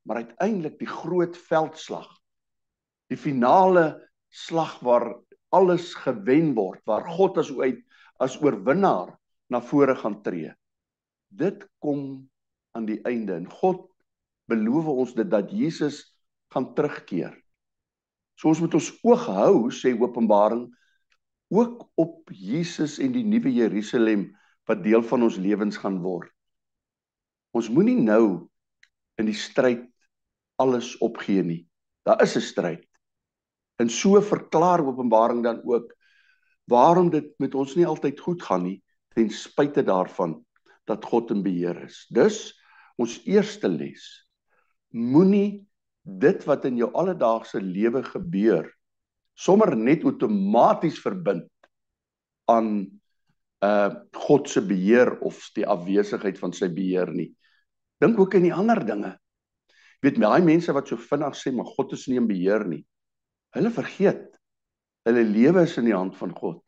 Maar 0.06 0.24
uiteindelik 0.26 0.78
die 0.78 0.90
groot 0.90 1.36
veldslag. 1.48 2.08
Die 3.10 3.18
finale 3.18 3.86
slag 4.28 4.78
waar 4.84 5.08
alles 5.52 5.92
gewen 5.94 6.52
word, 6.56 6.80
waar 6.88 7.08
God 7.08 7.40
as 7.40 7.50
uit 7.52 7.80
as 8.22 8.38
oorwinnaar 8.40 9.16
na 9.50 9.60
vore 9.60 9.96
gaan 9.98 10.20
tree. 10.22 10.52
Dit 11.28 11.64
kom 11.82 12.28
aan 12.76 12.86
die 12.88 13.00
einde 13.08 13.34
en 13.36 13.48
God 13.50 13.88
beloof 14.48 14.88
ons 14.92 15.14
dit 15.16 15.28
dat 15.30 15.50
Jesus 15.52 16.04
gaan 16.52 16.72
terugkeer. 16.76 17.34
So 18.36 18.52
ons 18.52 18.60
moet 18.60 18.76
ons 18.76 18.92
oog 19.04 19.26
hou 19.28 19.56
sê 19.74 19.92
Openbaring 19.96 20.66
ook 21.52 21.90
op 22.00 22.30
Jesus 22.32 22.96
en 22.98 23.12
die 23.12 23.24
nuwe 23.28 23.52
Jerusalem 23.52 24.30
wat 24.68 24.82
deel 24.84 25.02
van 25.04 25.26
ons 25.26 25.36
lewens 25.36 25.76
gaan 25.76 26.00
word. 26.00 26.30
Ons 27.52 27.68
moenie 27.68 27.98
nou 28.00 28.48
in 29.20 29.28
die 29.28 29.36
stryd 29.36 29.84
alles 30.62 30.94
opgee 31.04 31.42
nie. 31.44 31.66
Daar 32.08 32.22
is 32.22 32.36
'n 32.36 32.40
stryd. 32.40 32.86
En 33.76 33.88
so 33.90 34.20
verklaar 34.20 34.80
Openbaring 34.80 35.42
dan 35.42 35.60
ook 35.64 35.92
waarom 36.64 37.10
dit 37.10 37.34
met 37.38 37.54
ons 37.54 37.74
nie 37.74 37.86
altyd 37.86 38.20
goed 38.20 38.42
gaan 38.42 38.62
nie 38.62 38.82
ten 39.14 39.30
spyte 39.30 39.82
daarvan 39.82 40.44
dat 40.84 41.04
God 41.04 41.30
in 41.30 41.42
beheer 41.42 41.84
is. 41.84 42.06
Dus 42.08 42.54
ons 42.96 43.20
eerste 43.24 43.68
les 43.68 44.28
moenie 44.88 45.66
dit 46.02 46.44
wat 46.44 46.64
in 46.64 46.76
jou 46.76 46.90
alledaagse 46.92 47.60
lewe 47.60 48.02
gebeur 48.02 48.68
sommer 49.34 49.76
net 49.76 50.04
outomaties 50.04 51.00
verbind 51.02 51.48
aan 52.50 52.90
uh 53.62 53.90
God 54.26 54.48
se 54.50 54.60
beheer 54.66 55.20
of 55.22 55.38
die 55.54 55.66
afwesigheid 55.66 56.38
van 56.38 56.52
sy 56.52 56.68
beheer 56.68 57.12
nie. 57.14 57.30
Dink 58.02 58.18
ook 58.18 58.34
aan 58.34 58.48
die 58.48 58.54
ander 58.54 58.80
dinge. 58.84 59.12
Jy 60.02 60.08
weet, 60.08 60.18
daai 60.18 60.42
mense 60.42 60.74
wat 60.74 60.90
so 60.90 60.98
vinnig 60.98 61.36
sê 61.38 61.52
maar 61.54 61.70
God 61.76 61.94
is 61.94 62.08
nie 62.10 62.18
in 62.18 62.26
beheer 62.26 62.66
nie. 62.66 62.82
Hulle 63.54 63.70
vergeet 63.70 64.32
hulle 65.06 65.22
lewe 65.26 65.64
is 65.66 65.76
in 65.80 65.88
die 65.88 65.96
hand 65.96 66.14
van 66.18 66.30
God. 66.36 66.60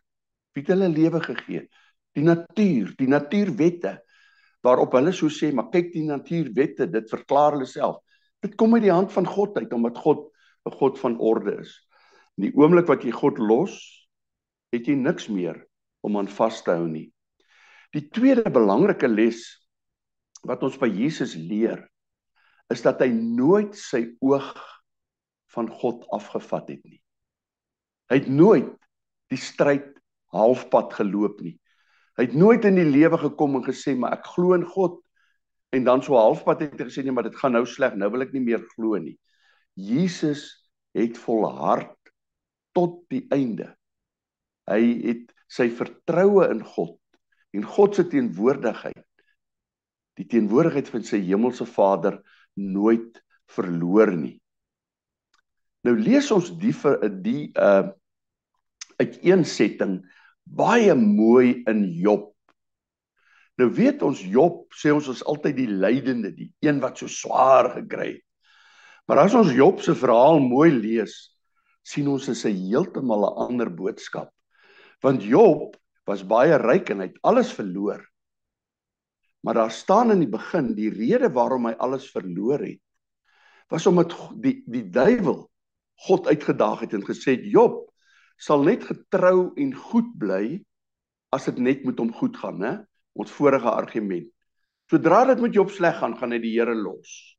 Wie 0.55 0.63
het 0.65 0.73
hulle 0.75 0.89
lewe 0.91 1.21
gegee? 1.23 1.67
Die 2.15 2.25
natuur, 2.27 2.95
die 2.99 3.11
natuurwette 3.11 3.99
waarop 4.65 4.95
hulle 4.97 5.13
so 5.13 5.29
sê, 5.29 5.51
maar 5.53 5.69
kyk 5.71 5.91
die 5.93 6.07
natuurwette, 6.07 6.87
dit 6.89 7.11
verklaar 7.11 7.59
hulle 7.59 7.69
self. 7.69 8.01
Dit 8.43 8.55
kom 8.61 8.75
uit 8.77 8.87
die 8.87 8.95
hand 8.95 9.13
van 9.13 9.27
God 9.29 9.59
uit 9.59 9.73
omdat 9.77 9.99
God 10.01 10.31
'n 10.65 10.73
God 10.73 10.99
van 10.99 11.19
orde 11.21 11.59
is. 11.61 11.84
In 12.39 12.49
die 12.49 12.55
oomblik 12.59 12.89
wat 12.91 13.05
jy 13.07 13.13
God 13.15 13.39
los, 13.39 13.77
het 14.75 14.89
jy 14.91 14.97
niks 14.99 15.29
meer 15.31 15.61
om 16.05 16.19
aan 16.19 16.31
vas 16.31 16.63
te 16.65 16.75
hou 16.75 16.87
nie. 16.91 17.09
Die 17.95 18.09
tweede 18.11 18.51
belangrike 18.51 19.09
les 19.09 19.45
wat 20.45 20.65
ons 20.67 20.77
by 20.81 20.91
Jesus 20.91 21.37
leer, 21.39 21.85
is 22.73 22.83
dat 22.85 23.01
hy 23.05 23.11
nooit 23.15 23.77
sy 23.79 24.03
oog 24.25 24.51
van 25.55 25.71
God 25.71 26.03
afgevat 26.13 26.73
het 26.75 26.83
nie. 26.83 27.01
Hy 28.11 28.19
het 28.19 28.29
nooit 28.29 28.73
die 29.33 29.41
stryd 29.41 29.87
halfpad 30.35 30.97
geloop 30.99 31.41
nie. 31.45 31.55
Hy 32.19 32.29
het 32.29 32.37
nooit 32.39 32.67
in 32.69 32.79
die 32.79 32.89
lewe 32.89 33.19
gekom 33.19 33.59
en 33.59 33.67
gesê 33.67 33.95
maar 33.99 34.19
ek 34.19 34.27
glo 34.35 34.55
in 34.59 34.67
God 34.67 35.01
en 35.75 35.87
dan 35.87 36.03
so 36.03 36.19
halfpad 36.19 36.63
het 36.63 36.79
hy 36.79 36.89
gesê 36.91 37.03
nee 37.03 37.15
maar 37.15 37.27
dit 37.27 37.39
gaan 37.39 37.57
nou 37.57 37.65
sleg, 37.67 37.97
nou 37.99 38.11
wil 38.13 38.27
ek 38.27 38.35
nie 38.35 38.43
meer 38.45 38.63
glo 38.75 38.99
nie. 39.03 39.17
Jesus 39.75 40.47
het 40.95 41.19
volhard 41.19 41.95
tot 42.75 43.01
die 43.13 43.25
einde. 43.35 43.71
Hy 44.71 44.83
het 45.05 45.33
sy 45.51 45.69
vertroue 45.73 46.49
in 46.51 46.63
God 46.67 46.99
en 47.55 47.67
God 47.69 47.97
se 47.97 48.07
teenwoordigheid 48.11 49.05
die 50.19 50.27
teenwoordigheid 50.31 50.89
van 50.93 51.05
sy 51.07 51.21
hemelse 51.27 51.67
Vader 51.67 52.21
nooit 52.55 53.19
verloor 53.55 54.13
nie. 54.17 54.37
Nou 55.85 55.97
lees 55.99 56.31
ons 56.35 56.53
die 56.61 56.73
vir 56.75 57.03
die 57.25 57.51
uh 57.55 57.93
uiteensetting 58.95 59.97
baie 60.47 60.95
mooi 60.95 61.65
in 61.67 61.81
Job. 61.99 62.29
Nou 63.59 63.67
weet 63.75 64.05
ons 64.07 64.21
Job 64.23 64.69
sê 64.79 64.93
ons 64.95 65.09
is 65.11 65.25
altyd 65.27 65.57
die 65.59 65.67
lydende, 65.67 66.31
die 66.31 66.53
een 66.63 66.79
wat 66.79 67.03
so 67.03 67.11
swaar 67.11 67.73
gekry 67.73 68.13
het. 68.13 68.23
Maar 69.11 69.25
as 69.25 69.35
ons 69.35 69.51
Job 69.51 69.83
se 69.83 69.97
verhaal 69.99 70.39
mooi 70.47 70.71
lees, 70.77 71.34
sien 71.85 72.09
ons 72.09 72.29
is 72.29 72.45
'n 72.45 72.57
heeltemal 72.57 73.29
'n 73.29 73.37
ander 73.49 73.71
boodskap. 73.71 74.31
Want 75.03 75.23
Job 75.23 75.77
was 76.07 76.27
baie 76.27 76.57
ryk 76.59 76.91
en 76.91 77.01
hy 77.01 77.07
het 77.13 77.23
alles 77.23 77.53
verloor. 77.53 78.01
Maar 79.45 79.55
daar 79.55 79.71
staan 79.71 80.11
in 80.11 80.21
die 80.21 80.31
begin 80.31 80.75
die 80.75 80.91
rede 80.91 81.29
waarom 81.29 81.67
hy 81.67 81.75
alles 81.79 82.11
verloor 82.11 82.61
het 82.61 82.81
was 83.69 83.87
omdat 83.87 84.15
die 84.43 84.63
die 84.71 84.85
duiwel 84.91 85.45
God 86.07 86.29
uitgedaag 86.29 86.85
het 86.85 86.95
en 86.97 87.07
gesê 87.07 87.37
het 87.39 87.47
Job 87.49 87.85
sal 88.37 88.65
net 88.67 88.85
getrou 88.85 89.53
en 89.61 89.75
goed 89.75 90.11
bly 90.19 90.59
as 91.35 91.47
dit 91.51 91.59
net 91.63 91.85
met 91.87 91.99
hom 91.99 92.13
goed 92.15 92.37
gaan, 92.39 92.59
né? 92.61 92.73
Ons 93.15 93.33
vorige 93.35 93.71
argument. 93.71 94.27
Sodra 94.91 95.25
dit 95.31 95.41
met 95.43 95.55
Job 95.55 95.71
sleg 95.71 95.97
gaan, 95.99 96.17
gaan 96.19 96.35
hy 96.35 96.41
die 96.43 96.53
Here 96.55 96.75
los. 96.75 97.37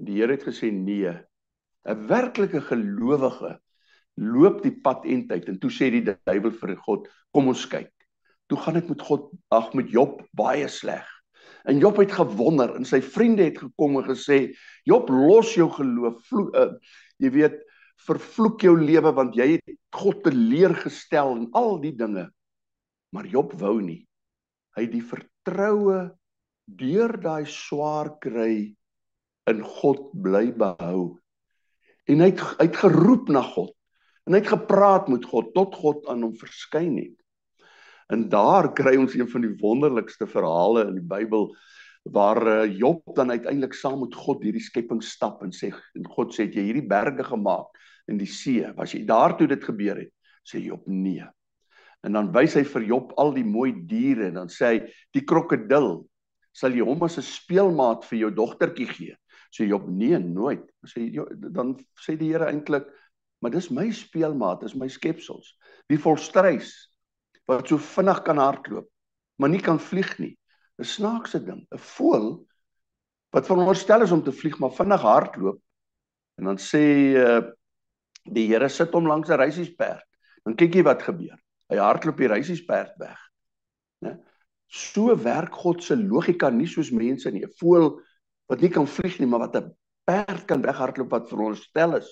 Die 0.00 0.20
Here 0.20 0.36
het 0.36 0.44
gesê 0.46 0.70
nee. 0.72 1.12
'n 1.88 2.06
Werklike 2.08 2.60
gelowige 2.60 3.58
loop 4.20 4.62
die 4.62 4.74
pad 4.84 5.02
tyd 5.04 5.48
en 5.48 5.58
toe 5.58 5.70
sê 5.70 5.90
die 5.90 6.04
duiwel 6.04 6.52
vir 6.52 6.76
God, 6.76 7.08
kom 7.32 7.48
ons 7.48 7.66
kyk. 7.66 7.92
Toe 8.48 8.58
gaan 8.58 8.74
dit 8.74 8.88
met 8.88 9.02
God, 9.02 9.30
ag 9.48 9.72
met 9.74 9.90
Job 9.90 10.20
baie 10.36 10.68
sleg. 10.68 11.06
En 11.64 11.78
Job 11.78 11.96
het 12.00 12.12
gewonder 12.12 12.74
en 12.76 12.84
sy 12.84 13.00
vriende 13.00 13.46
het 13.46 13.58
gekom 13.60 13.98
en 14.00 14.08
gesê, 14.08 14.52
Job, 14.84 15.08
los 15.08 15.54
jou 15.54 15.68
geloof. 15.70 16.20
Vlo, 16.28 16.48
uh, 16.56 16.72
jy 17.20 17.30
weet, 17.30 17.58
vervloek 18.06 18.64
jou 18.64 18.74
lewe 18.80 19.12
want 19.12 19.36
jy 19.36 19.54
het 19.58 19.74
God 19.94 20.22
teleurgestel 20.24 21.34
en 21.36 21.48
al 21.56 21.78
die 21.82 21.94
dinge. 21.96 22.28
Maar 23.14 23.28
Job 23.28 23.52
wou 23.60 23.78
nie. 23.82 24.02
Hy 24.76 24.86
het 24.86 24.94
die 24.94 25.04
vertroue 25.04 26.00
deur 26.80 27.16
daai 27.20 27.44
swaar 27.50 28.14
kry 28.22 28.72
in 29.50 29.64
God 29.80 30.10
bly 30.14 30.50
behou. 30.54 31.18
En 32.10 32.22
hy 32.24 32.32
het 32.32 32.42
uitgeroep 32.58 33.30
na 33.30 33.42
God 33.46 33.74
en 34.26 34.34
hy 34.36 34.42
het 34.42 34.52
gepraat 34.52 35.08
met 35.10 35.24
God 35.26 35.52
tot 35.56 35.74
God 35.78 36.06
aan 36.10 36.24
hom 36.26 36.34
verskyn 36.38 36.96
het. 36.98 37.16
En 38.10 38.26
daar 38.30 38.68
kry 38.74 38.96
ons 38.98 39.14
een 39.14 39.28
van 39.30 39.44
die 39.46 39.54
wonderlikste 39.62 40.26
verhale 40.28 40.88
in 40.88 40.98
die 40.98 41.06
Bybel 41.06 41.48
waar 42.10 42.40
eh, 42.46 42.78
Job 42.78 43.02
dan 43.14 43.30
uiteindelik 43.30 43.74
saam 43.76 44.00
met 44.04 44.16
God 44.16 44.42
hierdie 44.44 44.62
skepping 44.64 45.02
stap 45.04 45.42
en 45.44 45.52
sê 45.54 45.70
en 45.70 46.06
God 46.16 46.34
sê 46.34 46.48
jy 46.48 46.66
hierdie 46.70 46.86
berge 46.88 47.26
gemaak 47.26 47.70
in 48.10 48.18
die 48.18 48.28
see. 48.28 48.64
Was 48.76 48.94
jy 48.96 49.04
daartoe 49.06 49.48
dit 49.50 49.64
gebeur 49.64 50.00
het? 50.00 50.12
Sê 50.48 50.62
Job 50.64 50.86
nee. 50.88 51.26
En 52.06 52.16
dan 52.16 52.30
wys 52.34 52.56
hy 52.56 52.64
vir 52.64 52.86
Job 52.88 53.12
al 53.20 53.34
die 53.36 53.46
mooi 53.46 53.74
diere 53.86 54.30
en 54.30 54.40
dan 54.42 54.52
sê 54.52 54.72
hy 54.72 54.78
die 55.14 55.24
krokodil 55.28 55.92
sal 56.56 56.74
jy 56.74 56.82
hom 56.86 57.02
as 57.06 57.18
'n 57.18 57.26
speelmaat 57.26 58.04
vir 58.08 58.24
jou 58.24 58.30
dogtertjie 58.34 58.88
gee. 58.88 59.14
Sê 59.50 59.66
Job 59.66 59.88
nee, 59.88 60.18
nooit. 60.18 60.64
Sê 60.86 61.08
dan 61.50 61.74
sê 61.98 62.16
die 62.16 62.32
Here 62.32 62.50
eintlik 62.50 62.88
maar 63.40 63.50
dis 63.54 63.70
my 63.72 63.86
speelmaat, 63.90 64.60
dis 64.60 64.76
my 64.76 64.88
skepsels. 64.92 65.54
Wie 65.88 65.98
volstrys 65.98 66.74
wat 67.48 67.68
so 67.68 67.80
vinnig 67.80 68.20
kan 68.26 68.38
hardloop, 68.38 68.86
maar 69.40 69.48
nie 69.48 69.62
kan 69.64 69.80
vlieg 69.80 70.18
nie. 70.18 70.36
'n 70.78 70.84
Snaakse 70.84 71.40
ding, 71.44 71.66
'n 71.72 71.78
voël 71.96 72.28
wat 73.32 73.46
veronderstel 73.46 74.02
is 74.02 74.12
om 74.12 74.22
te 74.22 74.32
vlieg 74.32 74.58
maar 74.58 74.72
vinnig 74.76 75.00
hardloop. 75.00 75.58
En 76.38 76.44
dan 76.44 76.58
sê 76.58 76.84
uh, 77.16 77.40
Die 78.28 78.46
Here 78.50 78.68
sit 78.68 78.92
hom 78.92 79.06
langs 79.08 79.30
'n 79.30 79.40
reisiesperd. 79.40 80.04
Dan 80.44 80.56
kyk 80.56 80.74
jy 80.74 80.82
wat 80.84 81.02
gebeur. 81.02 81.38
Hy 81.70 81.76
hardloop 81.76 82.16
die 82.16 82.28
reisiesperd 82.28 82.92
weg. 82.98 83.18
Né? 84.04 84.18
So 84.68 85.16
werk 85.16 85.54
God 85.54 85.82
se 85.82 85.96
logika 85.96 86.50
nie 86.50 86.66
soos 86.66 86.90
mense 86.90 87.30
nie. 87.30 87.44
'n 87.44 87.56
Voël 87.58 88.00
wat 88.50 88.62
nie 88.64 88.70
kan 88.72 88.88
vlieg 88.90 89.20
nie, 89.20 89.28
maar 89.30 89.46
wat 89.46 89.56
'n 89.56 89.70
perd 90.04 90.44
kan 90.46 90.62
weghardloop 90.62 91.10
wat 91.10 91.28
veronderstel 91.28 91.96
is 91.96 92.10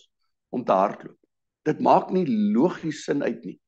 om 0.54 0.64
te 0.64 0.73
hardloop. 0.73 1.18
Dit 1.66 1.80
maak 1.80 2.11
nie 2.11 2.26
logies 2.54 3.04
sin 3.04 3.23
uit 3.23 3.45
nie. 3.45 3.61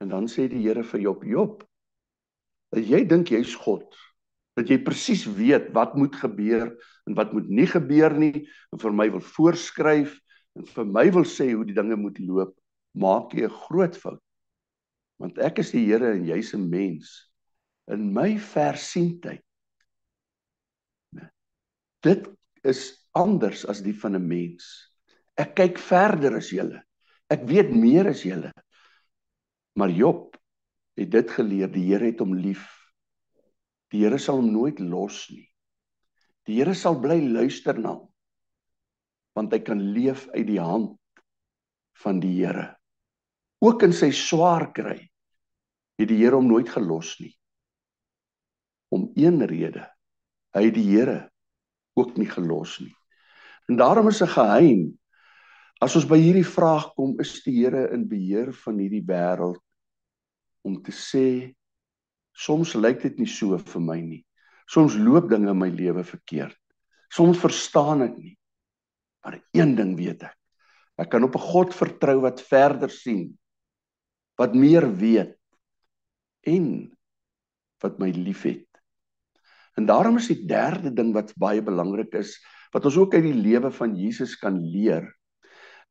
En 0.00 0.08
dan 0.08 0.28
sê 0.28 0.48
die 0.48 0.60
Here 0.62 0.84
vir 0.84 1.00
Job: 1.00 1.24
"Job, 1.24 1.64
dat 2.70 2.84
jy 2.84 3.04
dink 3.08 3.28
jy's 3.28 3.54
God, 3.54 3.94
dat 4.56 4.68
jy 4.68 4.78
presies 4.82 5.24
weet 5.24 5.72
wat 5.72 5.94
moet 5.96 6.14
gebeur 6.14 6.76
en 7.06 7.14
wat 7.14 7.32
moet 7.32 7.48
nie 7.48 7.66
gebeur 7.66 8.12
nie 8.12 8.46
en 8.72 8.78
vir 8.78 8.92
my 8.92 9.08
wil 9.10 9.20
voorskryf 9.20 10.18
en 10.58 10.66
vir 10.66 10.84
my 10.84 11.10
wil 11.10 11.24
sê 11.24 11.52
hoe 11.52 11.64
die 11.64 11.74
dinge 11.74 11.96
moet 11.96 12.18
loop, 12.18 12.54
maak 12.94 13.32
jy 13.34 13.46
'n 13.46 13.58
groot 13.66 13.96
fout. 13.96 14.22
Want 15.18 15.38
ek 15.38 15.58
is 15.58 15.70
die 15.70 15.86
Here 15.86 16.12
en 16.12 16.26
jy's 16.26 16.54
'n 16.54 16.68
mens. 16.68 17.30
In 17.88 18.12
my 18.12 18.38
versienheid. 18.38 19.42
Dit 22.04 22.28
is 22.68 22.92
anders 23.16 23.64
as 23.64 23.80
die 23.84 23.94
van 23.96 24.16
'n 24.16 24.26
mens. 24.28 24.64
Ek 25.40 25.54
kyk 25.56 25.78
verder 25.78 26.36
as 26.36 26.50
julle. 26.52 26.82
Ek 27.30 27.46
weet 27.48 27.70
meer 27.72 28.08
as 28.12 28.22
julle. 28.22 28.52
Maar 29.74 29.90
Job 29.90 30.36
het 30.96 31.10
dit 31.10 31.30
geleer, 31.30 31.68
die 31.72 31.86
Here 31.88 32.06
het 32.06 32.20
hom 32.20 32.34
lief. 32.34 32.68
Die 33.90 34.04
Here 34.04 34.18
sal 34.18 34.36
hom 34.36 34.52
nooit 34.52 34.78
los 34.78 35.30
nie. 35.30 35.48
Die 36.46 36.60
Here 36.60 36.74
sal 36.74 37.00
bly 37.00 37.20
luister 37.20 37.78
na 37.78 37.96
hom. 37.96 38.12
Want 39.34 39.52
hy 39.52 39.58
kan 39.64 39.80
leef 39.80 40.28
uit 40.28 40.46
die 40.46 40.60
hand 40.60 40.98
van 42.04 42.20
die 42.20 42.44
Here. 42.44 42.76
Ook 43.64 43.82
in 43.82 43.92
sy 43.92 44.10
swaar 44.10 44.72
kry 44.72 44.98
het 45.98 46.08
die 46.08 46.20
Here 46.20 46.36
hom 46.36 46.46
nooit 46.46 46.68
gelos 46.68 47.16
nie. 47.20 47.34
Om 48.92 49.10
een 49.16 49.46
rede. 49.46 49.88
Hy 50.54 50.68
het 50.68 50.74
die 50.74 50.90
Here 50.92 51.33
ook 51.94 52.16
nie 52.16 52.28
gelos 52.28 52.78
nie. 52.80 52.94
En 53.68 53.76
daarom 53.76 54.08
is 54.08 54.22
'n 54.22 54.34
geheim 54.34 54.98
as 55.80 55.96
ons 55.96 56.06
by 56.08 56.16
hierdie 56.16 56.46
vraag 56.46 56.94
kom, 56.94 57.18
is 57.20 57.42
die 57.44 57.64
Here 57.64 57.90
in 57.92 58.08
beheer 58.08 58.52
van 58.64 58.78
hierdie 58.78 59.04
wêreld 59.04 59.60
om 60.64 60.78
te 60.82 60.92
sê 60.92 61.52
soms 62.32 62.74
lyk 62.74 63.02
dit 63.02 63.18
nie 63.18 63.28
so 63.28 63.58
vir 63.58 63.80
my 63.80 64.00
nie. 64.00 64.24
Soms 64.66 64.96
loop 64.96 65.28
dinge 65.28 65.50
in 65.50 65.58
my 65.58 65.68
lewe 65.68 66.04
verkeerd. 66.04 66.56
Soms 67.12 67.38
verstaan 67.38 68.02
ek 68.02 68.16
nie. 68.16 68.34
Maar 69.24 69.38
een 69.52 69.74
ding 69.76 69.92
weet 69.96 70.24
ek. 70.24 70.36
Ek 70.98 71.10
kan 71.10 71.24
op 71.24 71.36
'n 71.36 71.46
God 71.52 71.74
vertrou 71.74 72.20
wat 72.22 72.40
verder 72.40 72.90
sien. 72.90 73.36
Wat 74.38 74.54
meer 74.54 74.88
weet 74.88 75.36
en 76.42 76.90
wat 77.82 77.98
my 77.98 78.10
liefhet. 78.10 78.66
En 79.74 79.86
daarom 79.86 80.20
is 80.20 80.30
die 80.30 80.44
derde 80.46 80.92
ding 80.94 81.12
wat 81.14 81.34
baie 81.40 81.62
belangrik 81.62 82.14
is, 82.18 82.36
wat 82.74 82.86
ons 82.86 82.98
ook 82.98 83.14
uit 83.14 83.24
die 83.26 83.38
lewe 83.38 83.70
van 83.74 83.94
Jesus 83.98 84.36
kan 84.38 84.58
leer, 84.58 85.06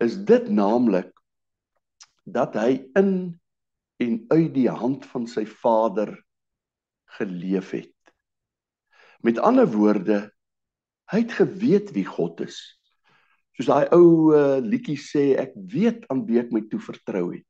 is 0.03 0.17
dit 0.27 0.49
naamlik 0.51 1.11
dat 2.23 2.55
hy 2.59 2.83
in 2.99 3.39
en 4.03 4.15
uit 4.33 4.51
die 4.55 4.69
hand 4.71 5.05
van 5.07 5.27
sy 5.29 5.45
Vader 5.47 6.15
geleef 7.17 7.71
het. 7.71 7.91
Met 9.23 9.39
ander 9.39 9.69
woorde, 9.71 10.25
hy 11.11 11.21
het 11.23 11.35
geweet 11.37 11.93
wie 11.95 12.05
God 12.07 12.41
is. 12.43 12.57
Soos 13.55 13.69
daai 13.69 13.93
ou 13.95 14.33
uh, 14.33 14.57
liedjie 14.65 14.97
sê, 14.99 15.25
ek 15.39 15.53
weet 15.55 16.07
aan 16.11 16.25
wie 16.27 16.41
ek 16.41 16.51
my 16.51 16.63
toe 16.71 16.81
vertrou 16.83 17.29
het. 17.35 17.45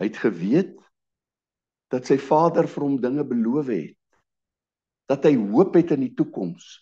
Hy 0.00 0.08
het 0.10 0.18
geweet 0.20 0.74
dat 1.94 2.08
sy 2.08 2.18
Vader 2.20 2.68
vir 2.70 2.84
hom 2.84 2.98
dinge 3.00 3.24
beloof 3.28 3.70
het. 3.70 3.99
Dat 5.10 5.26
hy 5.26 5.34
hoop 5.50 5.74
het 5.78 5.94
in 5.96 6.06
die 6.06 6.14
toekoms 6.14 6.78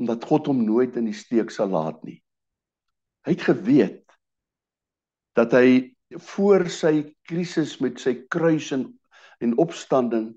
omdat 0.00 0.24
God 0.24 0.48
hom 0.48 0.62
nooit 0.64 0.96
in 0.96 1.10
die 1.10 1.16
steek 1.16 1.50
sal 1.52 1.74
laat 1.74 1.98
nie. 2.08 2.22
Hy 3.28 3.34
het 3.36 3.42
geweet 3.44 4.14
dat 5.36 5.52
hy 5.52 5.92
voor 6.32 6.64
sy 6.72 6.94
krisis 7.28 7.76
met 7.84 8.00
sy 8.00 8.16
kruis 8.32 8.72
en 8.76 8.88
en 9.40 9.56
opstanding 9.56 10.34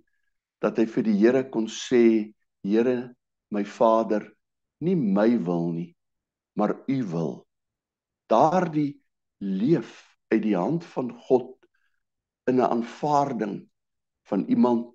dat 0.63 0.77
hy 0.79 0.85
vir 0.87 1.03
die 1.03 1.17
Here 1.19 1.43
kon 1.51 1.67
sê 1.67 2.31
Here 2.63 3.13
my 3.51 3.63
Vader 3.67 4.29
nie 4.83 4.95
my 4.95 5.27
wil 5.43 5.71
nie 5.73 5.89
maar 6.59 6.75
u 6.87 6.99
wil 7.11 7.33
daardie 8.31 9.01
leef 9.43 9.91
uit 10.31 10.43
die 10.45 10.55
hand 10.55 10.85
van 10.93 11.11
God 11.27 11.51
in 12.47 12.61
'n 12.61 12.69
aanvaarding 12.69 13.57
van 14.29 14.45
iemand 14.47 14.92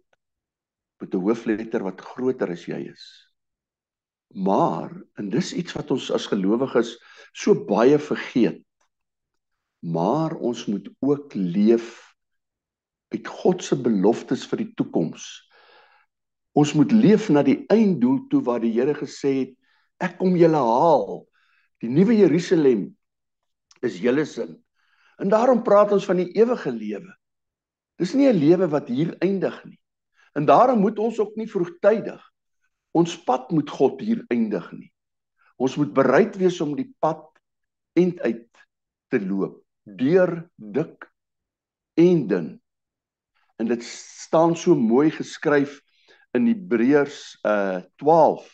met 1.00 1.14
'n 1.14 1.22
hoofletter 1.22 1.82
wat 1.82 2.00
groter 2.00 2.50
as 2.50 2.66
jy 2.66 2.90
is. 2.90 3.04
Maar 4.34 4.90
en 5.16 5.30
dis 5.30 5.52
iets 5.54 5.72
wat 5.72 5.90
ons 5.90 6.10
as 6.10 6.26
gelowiges 6.26 6.98
so 7.32 7.54
baie 7.64 7.98
vergeet. 7.98 8.64
Maar 9.80 10.34
ons 10.34 10.66
moet 10.66 10.88
ook 11.00 11.34
leef 11.34 12.14
uit 13.08 13.26
God 13.26 13.62
se 13.64 13.76
beloftes 13.76 14.44
vir 14.46 14.64
die 14.64 14.72
toekoms. 14.74 15.24
Ons 16.52 16.74
moet 16.74 16.92
leef 16.92 17.28
na 17.28 17.42
die 17.42 17.64
einddoel 17.70 18.26
toe 18.28 18.42
waar 18.42 18.60
die 18.60 18.72
Here 18.74 18.94
gesê 18.94 19.32
het 19.38 19.54
ek 19.98 20.18
kom 20.18 20.36
julle 20.36 20.60
haal. 20.60 21.26
Die 21.82 21.90
nuwe 21.90 22.16
Jerusalem 22.18 22.96
is 23.82 24.00
julle 24.02 24.24
sin. 24.26 24.56
En 25.18 25.30
daarom 25.30 25.62
praat 25.62 25.92
ons 25.94 26.06
van 26.06 26.20
die 26.20 26.30
ewige 26.38 26.70
lewe. 26.70 27.14
Dis 27.98 28.14
nie 28.14 28.28
'n 28.28 28.38
lewe 28.38 28.68
wat 28.68 28.88
hier 28.88 29.16
eindig 29.18 29.64
nie. 29.64 29.78
En 30.38 30.46
daarom 30.46 30.78
moet 30.80 30.98
ons 31.02 31.18
ook 31.18 31.34
nie 31.36 31.48
vroegtydig 31.50 32.22
ons 32.96 33.14
pad 33.26 33.50
met 33.54 33.70
God 33.70 34.00
hier 34.00 34.22
eindig 34.32 34.64
nie. 34.72 34.88
Ons 35.58 35.76
moet 35.76 35.90
bereid 35.94 36.36
wees 36.38 36.60
om 36.64 36.76
die 36.78 36.88
pad 37.02 37.26
end 37.98 38.20
uit 38.22 38.62
te 39.12 39.20
loop 39.20 39.64
deur 39.98 40.32
dik 40.56 41.06
en 41.98 42.26
dun. 42.28 42.48
En 43.58 43.70
dit 43.70 43.84
staan 43.84 44.56
so 44.56 44.76
mooi 44.76 45.10
geskryf 45.10 45.78
in 46.36 46.46
Hebreërs 46.46 47.38
uh 47.48 47.80
12. 48.02 48.46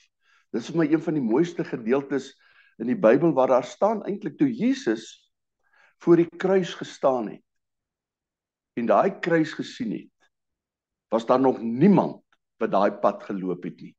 Dis 0.54 0.70
vir 0.70 0.80
my 0.80 0.86
een 0.92 1.02
van 1.02 1.18
die 1.18 1.24
mooiste 1.24 1.66
gedeeltes 1.66 2.30
in 2.78 2.88
die 2.90 2.98
Bybel 2.98 3.34
waar 3.34 3.50
daar 3.50 3.66
staan 3.66 4.04
eintlik 4.06 4.38
toe 4.38 4.50
Jesus 4.50 5.26
voor 6.02 6.22
die 6.22 6.30
kruis 6.30 6.74
gestaan 6.78 7.28
het 7.34 7.42
en 8.78 8.88
daai 8.90 9.18
kruis 9.22 9.52
gesien 9.54 9.92
het, 9.94 10.13
was 11.14 11.26
daar 11.26 11.40
nog 11.40 11.60
niemand 11.62 12.22
wat 12.58 12.72
daai 12.74 12.92
pad 13.02 13.22
geloop 13.28 13.62
het 13.66 13.78
nie. 13.80 13.94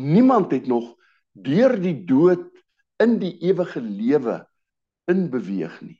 Niemand 0.00 0.52
het 0.52 0.66
nog 0.66 0.94
deur 1.32 1.76
die 1.80 1.98
dood 2.08 2.48
in 3.02 3.18
die 3.20 3.34
ewige 3.44 3.80
lewe 3.80 4.40
in 5.10 5.26
beweeg 5.32 5.76
nie. 5.84 5.98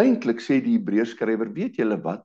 Eintlik 0.00 0.40
sê 0.40 0.60
die 0.64 0.78
Hebreërs 0.78 1.12
skrywer, 1.12 1.50
weet 1.52 1.76
julle 1.76 1.98
wat? 2.00 2.24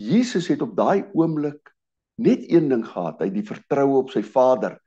Jesus 0.00 0.48
het 0.48 0.62
op 0.64 0.72
daai 0.76 1.04
oomblik 1.12 1.74
net 2.22 2.46
een 2.48 2.70
ding 2.70 2.84
gehad, 2.86 3.20
hy 3.20 3.28
het 3.28 3.36
die 3.36 3.46
vertroue 3.46 4.00
op 4.00 4.12
sy 4.12 4.22
Vader 4.24 4.78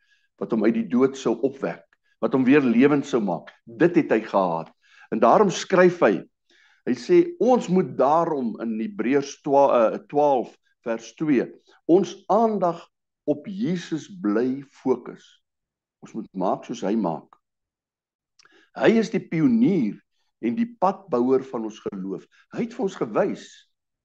wat 0.42 0.52
hom 0.52 0.66
uit 0.66 0.76
die 0.76 0.88
dood 0.90 1.16
sou 1.20 1.38
opwek, 1.48 1.86
wat 2.24 2.34
hom 2.36 2.44
weer 2.48 2.64
lewend 2.66 3.06
sou 3.08 3.22
maak. 3.24 3.54
Dit 3.64 3.96
het 4.02 4.12
hy 4.12 4.20
gehad. 4.26 4.72
En 5.14 5.22
daarom 5.22 5.52
skryf 5.54 6.02
hy 6.04 6.18
Hy 6.86 6.94
sê 7.00 7.22
ons 7.42 7.68
moet 7.74 7.96
daarom 7.98 8.54
in 8.62 8.76
Hebreërs 8.78 9.40
12, 9.46 10.06
12 10.12 10.52
vers 10.86 11.08
2 11.18 11.48
ons 11.90 12.12
aandag 12.34 12.84
op 13.26 13.48
Jesus 13.50 14.06
bly 14.22 14.62
fokus. 14.82 15.26
Ons 16.06 16.14
moet 16.14 16.30
maak 16.38 16.66
soos 16.68 16.84
hy 16.86 16.94
maak. 16.98 17.40
Hy 18.78 18.92
is 19.00 19.10
die 19.14 19.24
pionier 19.24 19.98
en 20.46 20.58
die 20.58 20.68
padbouer 20.82 21.46
van 21.50 21.66
ons 21.66 21.80
geloof. 21.88 22.26
Hy 22.54 22.66
het 22.68 22.76
vir 22.76 22.86
ons 22.86 22.98
gewys 23.02 23.46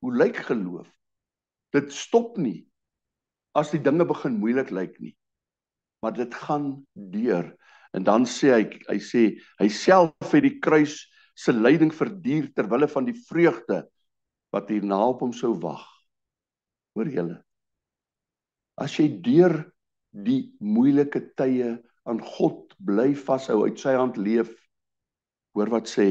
hoe 0.00 0.12
lyk 0.16 0.40
geloof. 0.48 0.88
Dit 1.76 1.92
stop 1.92 2.38
nie 2.40 2.64
as 3.58 3.72
die 3.74 3.82
dinge 3.82 4.06
begin 4.08 4.38
moeilik 4.40 4.70
lyk 4.72 4.96
nie. 5.02 5.12
Maar 6.00 6.14
dit 6.16 6.34
gaan 6.46 6.72
deur. 7.12 7.50
En 7.92 8.06
dan 8.06 8.24
sê 8.24 8.54
hy 8.54 8.64
hy 8.88 8.98
sê 9.04 9.24
hy 9.60 9.68
self 9.74 10.32
het 10.32 10.46
die 10.46 10.56
kruis 10.62 11.02
se 11.40 11.52
lyding 11.56 11.92
verduur 11.94 12.50
ter 12.52 12.68
wille 12.68 12.88
van 12.92 13.06
die 13.08 13.16
vreugde 13.16 13.84
wat 14.52 14.68
hierna 14.72 14.98
op 15.08 15.22
hom 15.24 15.32
sou 15.36 15.54
wag. 15.62 15.84
Hoor 16.96 17.08
julle? 17.08 17.38
As 18.80 18.96
jy 18.98 19.08
deur 19.24 19.54
die 20.10 20.50
moeilike 20.60 21.22
tye 21.38 21.76
aan 22.08 22.20
God 22.24 22.74
bly 22.82 23.12
vashou, 23.14 23.62
uit 23.68 23.78
sy 23.80 23.94
hand 23.96 24.18
leef, 24.20 24.50
hoor 25.54 25.70
wat 25.72 25.88
sê, 25.90 26.08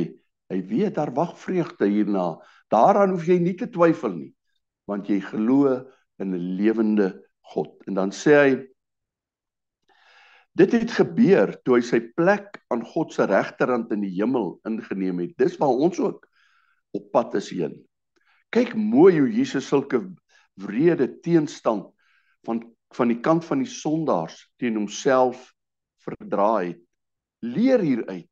hy 0.49 0.59
weet 0.69 0.97
daar 0.97 1.11
wag 1.17 1.35
vreugde 1.37 1.89
hierna. 1.89 2.31
Daaraan 2.73 3.13
hoef 3.13 3.27
jy 3.29 3.39
nie 3.41 3.55
te 3.59 3.67
twyfel 3.69 4.15
nie, 4.15 4.31
want 4.89 5.09
jy 5.09 5.19
glo 5.21 5.75
in 6.19 6.33
'n 6.33 6.55
lewende 6.57 7.11
God. 7.53 7.75
En 7.87 7.93
dan 7.93 8.11
sê 8.11 8.33
hy 8.37 8.51
Dit 10.59 10.73
het 10.75 10.91
gebeur 10.91 11.53
toe 11.63 11.77
hy 11.77 11.83
sy 11.87 12.01
plek 12.19 12.57
aan 12.73 12.81
God 12.83 13.13
se 13.15 13.23
regterhand 13.29 13.93
in 13.95 14.01
die 14.03 14.11
hemel 14.17 14.57
ingeneem 14.67 15.21
het. 15.23 15.37
Dis 15.39 15.55
waar 15.61 15.71
ons 15.71 16.01
ook 16.03 16.25
op 16.97 17.05
pad 17.13 17.37
is 17.39 17.47
heen. 17.55 17.77
Kyk 18.51 18.73
mooi 18.75 19.13
hoe 19.21 19.29
Jesus 19.31 19.69
sulke 19.71 20.01
wrede 20.59 21.07
teenstand 21.23 21.87
van 22.47 22.65
van 22.97 23.11
die 23.11 23.19
kant 23.21 23.43
van 23.45 23.59
die 23.61 23.69
sondaars 23.69 24.39
teen 24.57 24.73
homself 24.79 25.51
verdra 26.01 26.63
het. 26.65 26.79
Leer 27.45 27.83
hieruit 27.85 28.27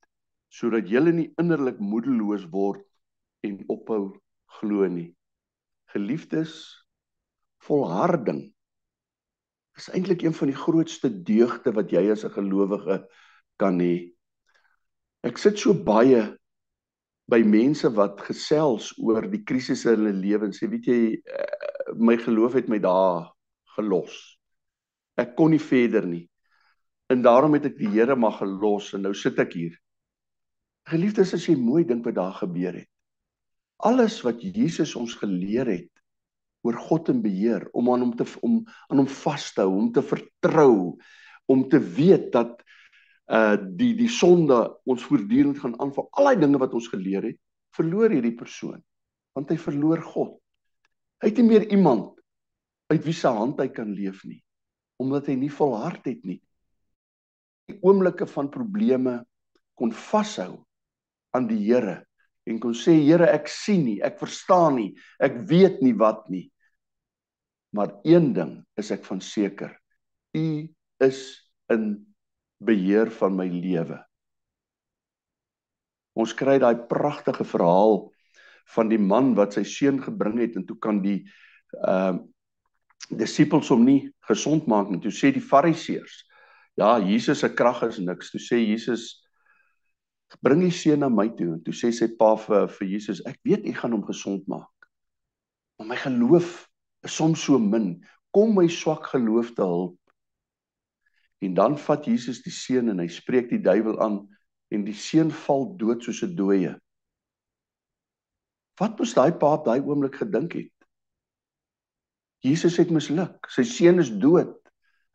sodat 0.49 0.89
jy 0.89 1.03
nie 1.13 1.27
innerlik 1.37 1.77
moedeloos 1.77 2.47
word 2.49 2.81
en 3.45 3.59
ophou 3.69 4.17
glo 4.57 4.87
nie. 4.89 5.11
Geliefdes, 5.93 6.57
volharding 7.63 8.47
is 9.77 9.89
eintlik 9.93 10.23
een 10.25 10.33
van 10.33 10.49
die 10.49 10.57
grootste 10.57 11.09
deugde 11.23 11.73
wat 11.73 11.91
jy 11.93 12.09
as 12.11 12.25
'n 12.25 12.33
gelowige 12.33 13.05
kan 13.57 13.79
hê. 13.79 14.11
Ek 15.23 15.37
sit 15.37 15.59
so 15.59 15.73
baie 15.73 16.37
by 17.27 17.41
mense 17.43 17.89
wat 17.93 18.21
gesels 18.21 18.93
oor 18.97 19.27
die 19.27 19.43
krisisse 19.43 19.93
in 19.93 19.99
hulle 19.99 20.13
lewe 20.13 20.45
en 20.45 20.55
sê 20.55 20.69
weet 20.69 20.85
jy 20.87 21.01
eh, 21.13 21.93
my 21.95 22.17
geloof 22.17 22.53
het 22.53 22.69
my 22.69 22.79
daar 22.79 23.33
gelos. 23.75 24.39
Ek 25.17 25.35
kon 25.35 25.51
nie 25.51 25.61
verder 25.61 26.05
nie. 26.05 26.29
En 27.09 27.21
daarom 27.21 27.53
het 27.53 27.65
ek 27.65 27.77
die 27.77 27.89
Here 27.89 28.15
maar 28.15 28.37
gelos 28.39 28.93
en 28.93 29.01
nou 29.01 29.13
sit 29.13 29.39
ek 29.39 29.53
hier. 29.53 29.75
Geliefdes, 30.87 31.33
as 31.33 31.47
jy 31.47 31.55
mooi 31.55 31.83
dink 31.83 32.05
wat 32.05 32.15
daar 32.15 32.33
gebeur 32.33 32.73
het. 32.73 32.89
Alles 33.77 34.21
wat 34.23 34.41
Jesus 34.41 34.95
ons 34.95 35.13
geleer 35.15 35.67
het 35.67 35.96
oor 36.67 36.77
God 36.87 37.11
en 37.13 37.21
beheer, 37.23 37.67
om 37.73 37.89
aan 37.93 38.05
hom 38.05 38.13
te 38.19 38.27
om 38.45 38.59
aan 38.91 39.03
hom 39.03 39.09
vas 39.23 39.49
te 39.55 39.63
hou, 39.63 39.73
om 39.79 39.91
te 39.95 40.03
vertrou, 40.03 40.97
om 41.47 41.63
te 41.71 41.79
weet 41.79 42.31
dat 42.35 42.59
uh 43.27 43.55
die 43.59 43.93
die 43.97 44.11
sonde 44.11 44.59
ons 44.87 45.03
voortdurend 45.07 45.59
gaan 45.59 45.75
aanval. 45.83 46.07
Al 46.11 46.31
daai 46.31 46.43
dinge 46.43 46.59
wat 46.61 46.75
ons 46.77 46.87
geleer 46.91 47.31
het, 47.31 47.39
verloor 47.75 48.13
hierdie 48.13 48.35
persoon 48.35 48.83
want 49.37 49.51
hy 49.53 49.57
verloor 49.61 50.01
God. 50.01 50.31
Hy 51.21 51.29
het 51.29 51.37
nie 51.37 51.45
meer 51.45 51.67
iemand 51.69 52.15
uit 52.89 53.03
wie 53.05 53.13
se 53.13 53.29
hand 53.29 53.59
hy 53.61 53.67
kan 53.69 53.91
leef 53.93 54.23
nie 54.25 54.41
omdat 54.97 55.27
hy 55.29 55.35
nie 55.37 55.51
volhard 55.53 56.07
het 56.09 56.23
nie. 56.25 56.39
Die 57.69 57.77
oomblikke 57.85 58.25
van 58.31 58.49
probleme 58.49 59.19
kon 59.77 59.91
vashou 59.93 60.63
aan 61.37 61.45
die 61.49 61.59
Here 61.67 61.99
en 62.49 62.57
kon 62.63 62.73
sê 62.73 62.95
Here 63.03 63.27
ek 63.29 63.45
sien 63.51 63.83
nie, 63.85 63.99
ek 64.01 64.17
verstaan 64.17 64.79
nie, 64.79 64.89
ek 65.21 65.43
weet 65.51 65.83
nie 65.85 65.93
wat 65.99 66.25
nie. 66.33 66.47
Maar 67.75 67.97
een 68.07 68.31
ding 68.33 68.53
is 68.79 68.91
ek 68.95 69.05
van 69.05 69.21
seker. 69.21 69.73
U 70.37 70.67
is 71.03 71.21
in 71.73 71.89
beheer 72.63 73.11
van 73.19 73.35
my 73.37 73.47
lewe. 73.51 73.99
Ons 76.17 76.33
kry 76.33 76.57
daai 76.61 76.87
pragtige 76.89 77.45
verhaal 77.45 78.07
van 78.73 78.89
die 78.91 78.99
man 78.99 79.35
wat 79.37 79.55
sy 79.55 79.63
seun 79.67 79.99
gebring 80.03 80.39
het 80.41 80.57
en 80.57 80.65
toe 80.67 80.79
kan 80.81 81.03
die 81.03 81.21
ehm 81.83 82.23
uh, 82.23 82.25
disippels 83.07 83.69
hom 83.71 83.85
nie 83.85 84.09
gesond 84.27 84.65
maak 84.67 84.89
nie. 84.91 84.99
Toe 84.99 85.13
sê 85.13 85.29
die 85.31 85.43
fariseërs, 85.43 86.15
ja, 86.75 86.97
Jesus 86.99 87.39
se 87.39 87.47
krag 87.55 87.83
is 87.87 88.01
niks. 88.03 88.33
Toe 88.33 88.41
sê 88.41 88.57
Jesus 88.59 89.05
bring 90.43 90.65
die 90.65 90.73
seun 90.75 90.99
na 91.05 91.09
my 91.09 91.29
toe 91.37 91.53
en 91.53 91.61
toe 91.63 91.75
sê 91.77 91.93
sy 91.95 92.09
pa 92.19 92.33
vir 92.41 92.67
vir 92.73 92.89
Jesus, 92.89 93.21
ek 93.29 93.39
weet 93.47 93.67
u 93.69 93.75
gaan 93.77 93.95
hom 93.95 94.03
gesond 94.09 94.43
maak. 94.51 94.89
Maar 95.77 95.93
my 95.93 95.99
geloof 96.01 96.65
soms 97.07 97.43
so 97.43 97.59
min. 97.59 98.03
Kom 98.33 98.55
my 98.55 98.67
swak 98.67 99.07
geloof 99.13 99.53
te 99.55 99.61
help. 99.61 99.97
En 101.39 101.53
dan 101.53 101.77
vat 101.77 102.05
Jesus 102.05 102.41
die 102.45 102.53
seun 102.53 102.89
en 102.89 102.99
hy 102.99 103.07
spreek 103.11 103.49
die 103.49 103.61
duiwel 103.61 103.99
aan 104.01 104.21
en 104.73 104.83
die 104.85 104.95
seun 104.97 105.31
val 105.45 105.69
dood 105.77 106.03
soos 106.03 106.23
'n 106.23 106.35
dooie. 106.35 106.73
Wat 108.77 108.97
moes 108.97 109.13
daai 109.13 109.31
pa 109.31 109.53
op 109.57 109.65
daai 109.65 109.81
oomblik 109.81 110.15
gedink 110.21 110.53
het? 110.53 110.73
Jesus 112.45 112.77
het 112.77 112.89
misluk. 112.93 113.49
Sy 113.49 113.63
seun 113.63 113.99
is 113.99 114.09
dood. 114.09 114.57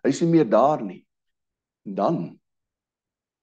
Hy's 0.02 0.20
nie 0.22 0.30
meer 0.30 0.48
daar 0.50 0.82
nie. 0.82 1.06
En 1.86 1.94
dan 1.94 2.40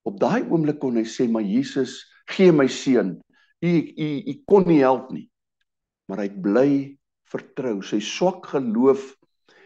op 0.03 0.19
daai 0.19 0.43
oomblik 0.49 0.79
kon 0.79 0.95
hy 0.95 1.03
sê, 1.03 1.29
"Maar 1.29 1.43
Jesus, 1.43 2.05
gee 2.25 2.51
my 2.51 2.67
seun. 2.67 3.21
U 3.62 3.71
u 3.97 4.23
u 4.31 4.43
kon 4.45 4.67
nie 4.67 4.79
help 4.79 5.12
nie." 5.12 5.29
Maar 6.07 6.17
hy 6.17 6.29
bly 6.29 6.98
vertrou. 7.31 7.79
Sy 7.85 7.99
swak 8.03 8.49
geloof 8.53 9.13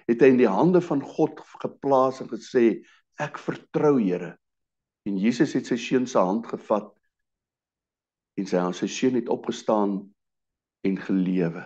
het 0.10 0.22
hy 0.22 0.34
in 0.34 0.42
die 0.42 0.50
hande 0.50 0.82
van 0.84 1.02
God 1.04 1.40
geplaas 1.62 2.22
en 2.22 2.30
gesê, 2.32 2.84
"Ek 3.20 3.38
vertrou 3.38 4.00
Here." 4.00 4.38
En 5.06 5.18
Jesus 5.18 5.54
het 5.54 5.68
sy 5.68 5.78
seun 5.78 6.08
se 6.08 6.20
hand 6.20 6.48
gevat 6.48 6.92
en 8.38 8.46
sy 8.46 8.58
aan 8.58 8.74
sy 8.74 8.88
seun 8.88 9.16
het 9.16 9.30
opgestaan 9.30 10.14
en 10.84 10.98
gelewe. 10.98 11.64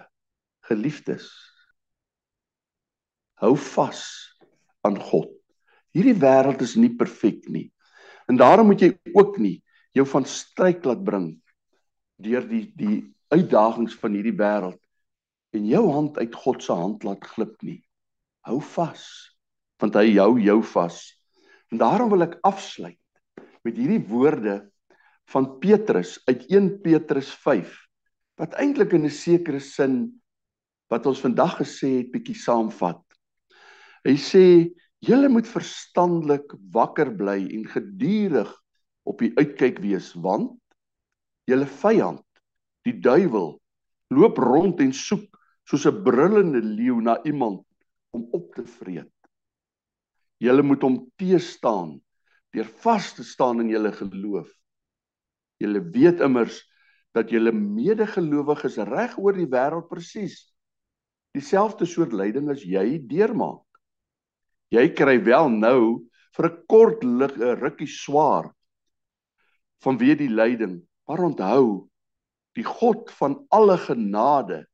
Geliefdes, 0.67 1.29
hou 3.39 3.55
vas 3.55 4.01
aan 4.81 4.97
God. 4.99 5.31
Hierdie 5.95 6.17
wêreld 6.19 6.61
is 6.61 6.75
nie 6.75 6.91
perfek 6.97 7.47
nie. 7.49 7.71
En 8.27 8.37
daarom 8.37 8.67
moet 8.67 8.81
jy 8.81 8.91
ook 9.13 9.37
nie 9.37 9.63
jou 9.95 10.05
van 10.05 10.25
stryk 10.25 10.85
laat 10.85 11.03
bring 11.03 11.29
deur 12.21 12.43
die 12.49 12.65
die 12.77 12.97
uitdagings 13.33 13.95
van 14.01 14.15
hierdie 14.17 14.35
wêreld 14.37 14.79
en 15.55 15.65
jou 15.67 15.83
hand 15.91 16.17
uit 16.17 16.35
God 16.35 16.63
se 16.63 16.73
hand 16.73 17.03
laat 17.07 17.23
glip 17.35 17.55
nie. 17.61 17.81
Hou 18.47 18.59
vas 18.75 19.07
want 19.77 19.93
hy 19.93 20.15
hou 20.17 20.39
jou 20.41 20.57
vas. 20.73 20.95
En 21.69 21.77
daarom 21.77 22.09
wil 22.09 22.25
ek 22.25 22.39
afsluit 22.47 22.97
met 23.61 23.77
hierdie 23.77 24.01
woorde 24.09 24.55
van 25.29 25.45
Petrus 25.61 26.15
uit 26.25 26.47
1 26.49 26.71
Petrus 26.81 27.29
5 27.43 27.75
wat 28.41 28.55
eintlik 28.61 28.95
in 28.97 29.05
'n 29.05 29.13
sekere 29.13 29.59
sin 29.59 30.21
wat 30.89 31.05
ons 31.05 31.21
vandag 31.21 31.59
gesê 31.61 31.99
het 31.99 32.11
bietjie 32.11 32.37
saamvat. 32.37 33.03
Hy 34.05 34.15
sê 34.15 34.73
julle 35.03 35.29
moet 35.29 35.47
verstandelik 35.47 36.53
wakker 36.73 37.11
bly 37.11 37.45
en 37.53 37.65
gedurig 37.69 38.49
op 39.05 39.19
die 39.19 39.33
uitkyk 39.37 39.79
wees 39.83 40.13
want 40.15 40.57
julle 41.45 41.65
vyand 41.65 42.25
die 42.87 42.97
duiwel 42.97 43.59
loop 44.09 44.37
rond 44.37 44.79
en 44.79 44.93
soek 44.93 45.36
soos 45.67 45.85
'n 45.85 46.03
brullende 46.03 46.61
leeu 46.63 47.01
na 47.01 47.19
iemand 47.23 47.65
om 48.15 48.27
op 48.31 48.55
te 48.55 48.63
vreet. 48.63 49.13
Julle 50.39 50.63
moet 50.63 50.81
hom 50.81 50.97
teestaan 51.17 51.97
deur 52.55 52.69
vas 52.83 53.13
te 53.13 53.23
staan 53.23 53.61
in 53.61 53.69
julle 53.69 53.91
geloof. 53.91 54.49
Julle 55.59 55.81
weet 55.91 56.21
immers 56.23 56.61
dat 57.13 57.29
julle 57.29 57.51
medegelowiges 57.51 58.77
reg 58.87 59.17
oor 59.17 59.33
die 59.33 59.49
wêreld 59.49 59.89
presies 59.89 60.45
dieselfde 61.35 61.85
soort 61.85 62.13
lyding 62.13 62.49
as 62.49 62.63
jy 62.65 62.97
deurmaak. 63.09 63.65
Jy 64.73 64.87
kry 64.97 65.17
wel 65.23 65.49
nou 65.49 66.07
vir 66.35 66.45
'n 66.49 66.63
kort 66.67 67.03
rukkie 67.03 67.87
swaar 67.87 68.53
vanweë 69.83 70.17
die 70.17 70.29
lyding, 70.29 70.81
maar 71.07 71.21
onthou, 71.21 71.89
die 72.55 72.63
God 72.65 73.11
van 73.19 73.45
alle 73.49 73.77
genade 73.77 74.65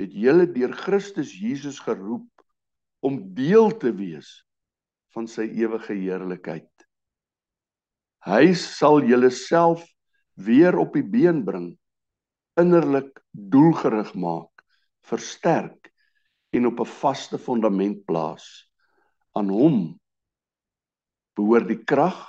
het 0.00 0.14
julle 0.16 0.46
deur 0.48 0.72
Christus 0.72 1.34
Jesus 1.36 1.78
geroep 1.84 2.28
om 3.04 3.20
deel 3.36 3.68
te 3.80 3.92
wees 3.92 4.40
van 5.14 5.26
sy 5.28 5.48
ewige 5.60 5.96
heerlikheid. 5.98 6.70
Hy 8.24 8.52
sal 8.56 9.02
julle 9.08 9.30
self 9.32 9.84
weer 10.40 10.76
op 10.80 10.94
die 10.96 11.04
been 11.04 11.42
bring, 11.44 11.70
innerlik 12.60 13.20
doelgerig 13.32 14.12
maak, 14.16 14.64
versterk 15.08 15.90
en 16.56 16.66
op 16.66 16.80
'n 16.80 16.92
vaste 17.00 17.38
fondament 17.38 18.04
plaas. 18.04 18.68
Aan 19.36 19.48
hom 19.48 20.00
behoort 21.36 21.68
die 21.68 21.84
krag 21.84 22.20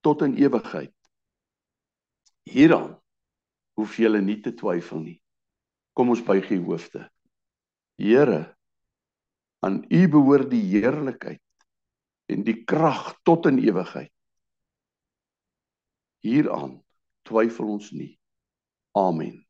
tot 0.00 0.22
in 0.22 0.36
ewigheid. 0.36 0.94
Hieraan 2.44 3.00
hoef 3.76 3.96
julle 3.96 4.20
nie 4.20 4.40
te 4.40 4.52
twyfel 4.52 5.00
nie. 5.00 5.23
Kom 5.94 6.10
ons 6.10 6.22
buig 6.26 6.48
die 6.50 6.60
hoofde. 6.60 7.06
Here, 8.00 8.56
aan 9.64 9.84
U 9.86 10.00
behoort 10.10 10.50
die 10.50 10.64
heerlikheid 10.74 11.40
en 12.32 12.42
die 12.44 12.64
krag 12.66 13.14
tot 13.22 13.46
in 13.46 13.60
ewigheid. 13.62 14.10
Hieraan 16.24 16.80
twyfel 17.28 17.70
ons 17.76 17.92
nie. 17.92 18.14
Amen. 18.96 19.43